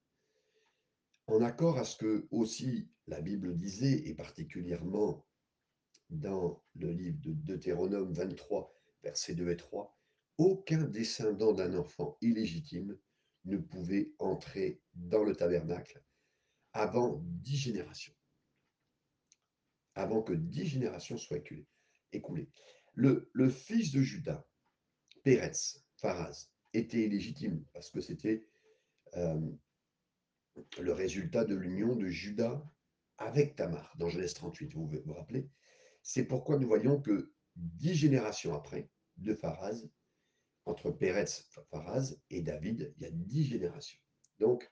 en 1.28 1.42
accord 1.42 1.78
à 1.78 1.84
ce 1.84 1.96
que 1.96 2.26
aussi 2.30 2.88
la 3.06 3.20
Bible 3.20 3.54
disait, 3.54 4.08
et 4.08 4.14
particulièrement 4.14 5.26
dans 6.08 6.62
le 6.74 6.90
livre 6.90 7.18
de 7.20 7.34
Deutéronome 7.34 8.12
23, 8.14 8.74
versets 9.02 9.34
2 9.34 9.50
et 9.50 9.56
3, 9.56 9.97
aucun 10.38 10.84
descendant 10.84 11.52
d'un 11.52 11.74
enfant 11.74 12.16
illégitime 12.20 12.96
ne 13.44 13.58
pouvait 13.58 14.12
entrer 14.18 14.80
dans 14.94 15.24
le 15.24 15.34
tabernacle 15.34 16.02
avant 16.72 17.20
dix 17.24 17.56
générations. 17.56 18.14
Avant 19.94 20.22
que 20.22 20.32
dix 20.32 20.66
générations 20.66 21.18
soient 21.18 21.38
écoulées. 22.12 22.48
Le, 22.94 23.48
fils 23.48 23.92
de 23.92 24.00
Judas, 24.00 24.44
Pérez, 25.24 25.52
Pharas, 25.96 26.48
était 26.72 27.04
illégitime 27.04 27.64
parce 27.72 27.90
que 27.90 28.00
c'était 28.00 28.44
euh, 29.16 29.40
le 30.80 30.92
résultat 30.92 31.44
de 31.44 31.54
l'union 31.54 31.96
de 31.96 32.08
Judas 32.08 32.62
avec 33.16 33.56
Tamar, 33.56 33.92
dans 33.98 34.08
Genèse 34.08 34.34
38, 34.34 34.74
vous 34.74 34.88
vous 35.04 35.14
rappelez? 35.14 35.48
C'est 36.02 36.24
pourquoi 36.24 36.58
nous 36.58 36.68
voyons 36.68 37.00
que 37.00 37.32
dix 37.56 37.94
générations 37.94 38.54
après, 38.54 38.88
de 39.16 39.34
Pharaz, 39.34 39.88
entre 40.68 40.90
Pérez, 40.90 41.24
Pharaz 41.70 42.16
et 42.28 42.42
David, 42.42 42.92
il 42.96 43.02
y 43.02 43.06
a 43.06 43.10
dix 43.10 43.44
générations. 43.44 43.98
Donc, 44.38 44.70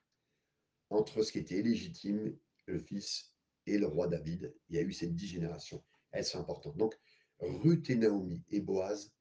entre 0.90 1.22
ce 1.22 1.32
qui 1.32 1.38
était 1.38 1.62
légitime, 1.62 2.36
le 2.66 2.78
fils 2.78 3.34
et 3.66 3.78
le 3.78 3.86
roi 3.86 4.06
David, 4.06 4.54
il 4.68 4.76
y 4.76 4.78
a 4.78 4.82
eu 4.82 4.92
ces 4.92 5.06
dix 5.06 5.26
générations. 5.26 5.82
Elles 6.12 6.24
sont 6.24 6.38
importantes. 6.38 6.76
Donc, 6.76 6.94
Ruth 7.40 7.88
et 7.90 7.96
Naomi 7.96 8.44
et 8.50 8.60
Boaz 8.60 9.12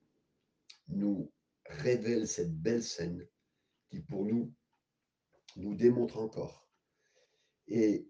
nous 0.90 1.32
révèlent 1.66 2.28
cette 2.28 2.54
belle 2.54 2.84
scène 2.84 3.26
qui, 3.90 4.02
pour 4.02 4.26
nous, 4.26 4.54
nous 5.56 5.76
démontre 5.76 6.18
encore. 6.18 6.68
Et 7.68 8.08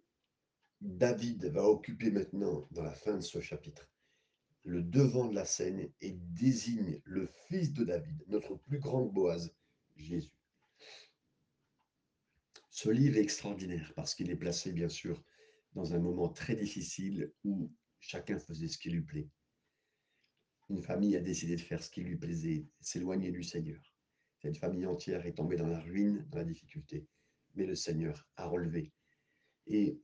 David 0.81 1.45
va 1.45 1.63
occuper 1.69 2.09
maintenant, 2.09 2.67
dans 2.71 2.83
la 2.83 2.95
fin 2.95 3.15
de 3.15 3.21
ce 3.21 3.39
chapitre, 3.39 3.87
le 4.65 4.81
devant 4.81 5.27
de 5.27 5.35
la 5.35 5.45
scène 5.45 5.89
et 6.01 6.11
désigne 6.11 6.99
le 7.05 7.27
fils 7.47 7.71
de 7.71 7.83
David, 7.83 8.23
notre 8.27 8.55
plus 8.55 8.79
grand 8.79 9.05
Boaz, 9.05 9.55
Jésus. 9.95 10.31
Ce 12.69 12.89
livre 12.89 13.17
est 13.17 13.21
extraordinaire 13.21 13.93
parce 13.95 14.13
qu'il 14.13 14.29
est 14.29 14.35
placé, 14.35 14.73
bien 14.73 14.89
sûr, 14.89 15.23
dans 15.73 15.93
un 15.93 15.99
moment 15.99 16.27
très 16.27 16.55
difficile 16.55 17.31
où 17.43 17.71
chacun 17.99 18.39
faisait 18.39 18.67
ce 18.67 18.77
qui 18.77 18.89
lui 18.89 19.01
plaît. 19.01 19.29
Une 20.69 20.81
famille 20.81 21.15
a 21.15 21.21
décidé 21.21 21.55
de 21.55 21.61
faire 21.61 21.81
ce 21.81 21.89
qui 21.89 22.01
lui 22.01 22.17
plaisait, 22.17 22.65
s'éloigner 22.81 23.31
du 23.31 23.43
Seigneur. 23.43 23.81
Cette 24.41 24.57
famille 24.57 24.85
entière 24.85 25.25
est 25.25 25.35
tombée 25.35 25.55
dans 25.55 25.67
la 25.67 25.79
ruine, 25.79 26.27
dans 26.29 26.39
la 26.39 26.43
difficulté 26.43 27.07
mais 27.55 27.65
le 27.65 27.75
Seigneur 27.75 28.27
a 28.35 28.47
relevé. 28.47 28.91
Et 29.67 29.99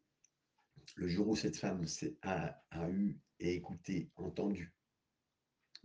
Le 0.95 1.07
jour 1.07 1.27
où 1.27 1.35
cette 1.35 1.57
femme 1.57 1.85
a 2.23 2.59
a 2.71 2.89
eu 2.89 3.19
et 3.41 3.53
écouté, 3.53 4.09
entendu 4.15 4.73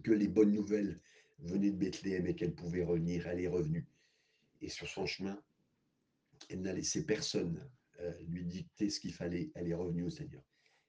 que 0.05 0.13
les 0.13 0.29
bonnes 0.29 0.53
nouvelles 0.53 1.01
venaient 1.39 1.71
de 1.71 1.77
Bethléem 1.77 2.27
et 2.27 2.35
qu'elle 2.35 2.55
pouvait 2.55 2.85
revenir, 2.85 3.27
elle 3.27 3.41
est 3.41 3.49
revenue 3.49 3.87
et 4.61 4.69
sur 4.69 4.89
son 4.89 5.07
chemin, 5.07 5.43
elle 6.49 6.63
n'a 6.63 6.73
laissé 6.73 7.05
personne, 7.05 7.69
heu, 8.01 8.17
lui 8.29 8.45
dicter 8.45 8.91
ce 8.91 9.01
qu'il 9.01 9.13
fallait, 9.13 9.51
elle 9.55 9.69
est 9.69 9.75
revenue 9.75 10.05
au 10.05 10.11
Seigneur 10.11 10.43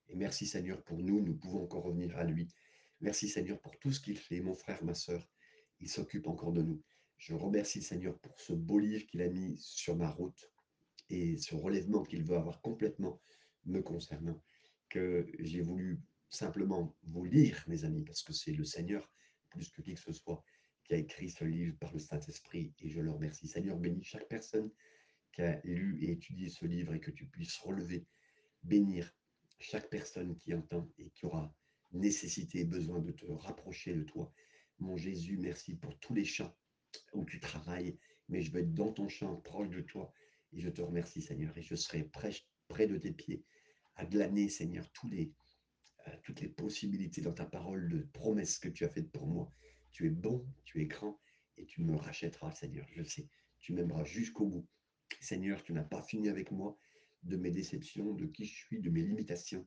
et 0.09 0.15
merci 0.15 0.45
Seigneur 0.45 0.81
pour 0.83 0.99
nous, 0.99 1.21
nous 1.21 1.35
pouvons 1.35 1.63
encore 1.63 1.83
revenir 1.83 2.17
à 2.17 2.23
lui. 2.23 2.47
Merci 3.01 3.27
Seigneur 3.27 3.59
pour 3.59 3.77
tout 3.79 3.91
ce 3.91 3.99
qu'il 3.99 4.17
fait, 4.17 4.41
mon 4.41 4.55
frère, 4.55 4.83
ma 4.83 4.93
sœur, 4.93 5.27
il 5.79 5.89
s'occupe 5.89 6.27
encore 6.27 6.51
de 6.51 6.61
nous. 6.61 6.81
Je 7.17 7.33
remercie 7.33 7.81
Seigneur 7.81 8.17
pour 8.19 8.39
ce 8.39 8.53
beau 8.53 8.79
livre 8.79 9.05
qu'il 9.05 9.21
a 9.21 9.27
mis 9.27 9.57
sur 9.57 9.95
ma 9.95 10.09
route 10.09 10.51
et 11.09 11.37
ce 11.37 11.55
relèvement 11.55 12.03
qu'il 12.03 12.23
veut 12.23 12.37
avoir 12.37 12.61
complètement 12.61 13.21
me 13.65 13.81
concernant, 13.81 14.41
que 14.89 15.27
j'ai 15.39 15.61
voulu 15.61 15.99
simplement 16.29 16.95
vous 17.03 17.25
lire, 17.25 17.63
mes 17.67 17.83
amis, 17.83 18.03
parce 18.03 18.23
que 18.23 18.33
c'est 18.33 18.51
le 18.51 18.65
Seigneur, 18.65 19.09
plus 19.49 19.69
que 19.69 19.81
qui 19.81 19.93
que 19.93 19.99
ce 19.99 20.13
soit, 20.13 20.43
qui 20.83 20.93
a 20.93 20.97
écrit 20.97 21.29
ce 21.29 21.43
livre 21.43 21.77
par 21.77 21.91
le 21.93 21.99
Saint-Esprit 21.99 22.73
et 22.79 22.89
je 22.89 22.99
le 22.99 23.11
remercie. 23.11 23.47
Seigneur, 23.47 23.77
bénis 23.77 24.03
chaque 24.03 24.27
personne 24.27 24.71
qui 25.33 25.41
a 25.41 25.59
lu 25.63 26.03
et 26.03 26.11
étudié 26.11 26.49
ce 26.49 26.65
livre 26.65 26.93
et 26.93 26.99
que 26.99 27.11
tu 27.11 27.25
puisses 27.25 27.57
relever, 27.57 28.05
bénir 28.63 29.13
chaque 29.59 29.89
personne 29.89 30.37
qui 30.37 30.53
entend 30.53 30.89
et 30.97 31.09
qui 31.09 31.25
aura 31.25 31.53
nécessité 31.91 32.59
et 32.59 32.65
besoin 32.65 32.99
de 32.99 33.11
te 33.11 33.25
rapprocher 33.25 33.93
de 33.93 34.03
toi. 34.03 34.31
Mon 34.79 34.97
Jésus, 34.97 35.37
merci 35.37 35.75
pour 35.75 35.97
tous 35.99 36.13
les 36.13 36.25
champs 36.25 36.55
où 37.13 37.25
tu 37.25 37.39
travailles, 37.39 37.97
mais 38.29 38.41
je 38.41 38.51
veux 38.51 38.61
être 38.61 38.73
dans 38.73 38.91
ton 38.91 39.07
champ, 39.07 39.35
proche 39.37 39.69
de 39.69 39.81
toi. 39.81 40.11
Et 40.53 40.61
je 40.61 40.69
te 40.69 40.81
remercie, 40.81 41.21
Seigneur, 41.21 41.57
et 41.57 41.63
je 41.63 41.75
serai 41.75 42.03
près, 42.03 42.31
près 42.67 42.87
de 42.87 42.97
tes 42.97 43.11
pieds 43.11 43.43
à 43.95 44.05
glaner, 44.05 44.47
Seigneur, 44.47 44.89
tous 44.91 45.09
les, 45.09 45.33
toutes 46.23 46.41
les 46.41 46.47
possibilités 46.47 47.21
dans 47.21 47.33
ta 47.33 47.45
parole 47.45 47.89
de 47.89 48.07
promesses 48.13 48.59
que 48.59 48.69
tu 48.69 48.85
as 48.85 48.89
faites 48.89 49.11
pour 49.11 49.27
moi. 49.27 49.51
Tu 49.91 50.07
es 50.07 50.09
bon, 50.09 50.45
tu 50.63 50.81
es 50.81 50.85
grand, 50.85 51.19
et 51.57 51.65
tu 51.65 51.81
me 51.81 51.95
rachèteras, 51.95 52.51
Seigneur. 52.51 52.87
Je 52.95 53.03
sais, 53.03 53.27
tu 53.59 53.73
m'aimeras 53.73 54.05
jusqu'au 54.05 54.45
bout. 54.45 54.67
Seigneur, 55.19 55.63
tu 55.63 55.73
n'as 55.73 55.83
pas 55.83 56.03
fini 56.03 56.29
avec 56.29 56.51
moi 56.51 56.77
de 57.23 57.35
mes 57.35 57.51
déceptions, 57.51 58.13
de 58.13 58.25
qui 58.25 58.45
je 58.45 58.55
suis, 58.55 58.79
de 58.79 58.89
mes 58.89 59.01
limitations. 59.01 59.65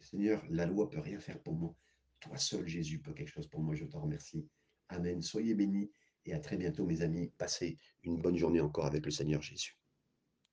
Seigneur, 0.00 0.44
la 0.48 0.66
loi 0.66 0.90
peut 0.90 1.00
rien 1.00 1.20
faire 1.20 1.42
pour 1.42 1.54
moi. 1.54 1.74
Toi 2.20 2.38
seul, 2.38 2.66
Jésus, 2.66 3.00
peut 3.00 3.12
quelque 3.12 3.30
chose 3.30 3.48
pour 3.48 3.60
moi. 3.60 3.74
Je 3.74 3.84
te 3.84 3.96
remercie. 3.96 4.48
Amen. 4.88 5.20
Soyez 5.22 5.54
bénis 5.54 5.90
et 6.26 6.34
à 6.34 6.40
très 6.40 6.56
bientôt, 6.56 6.86
mes 6.86 7.02
amis. 7.02 7.32
Passez 7.36 7.78
une 8.02 8.20
bonne 8.20 8.36
journée 8.36 8.60
encore 8.60 8.86
avec 8.86 9.04
le 9.04 9.10
Seigneur 9.10 9.42
Jésus. 9.42 9.76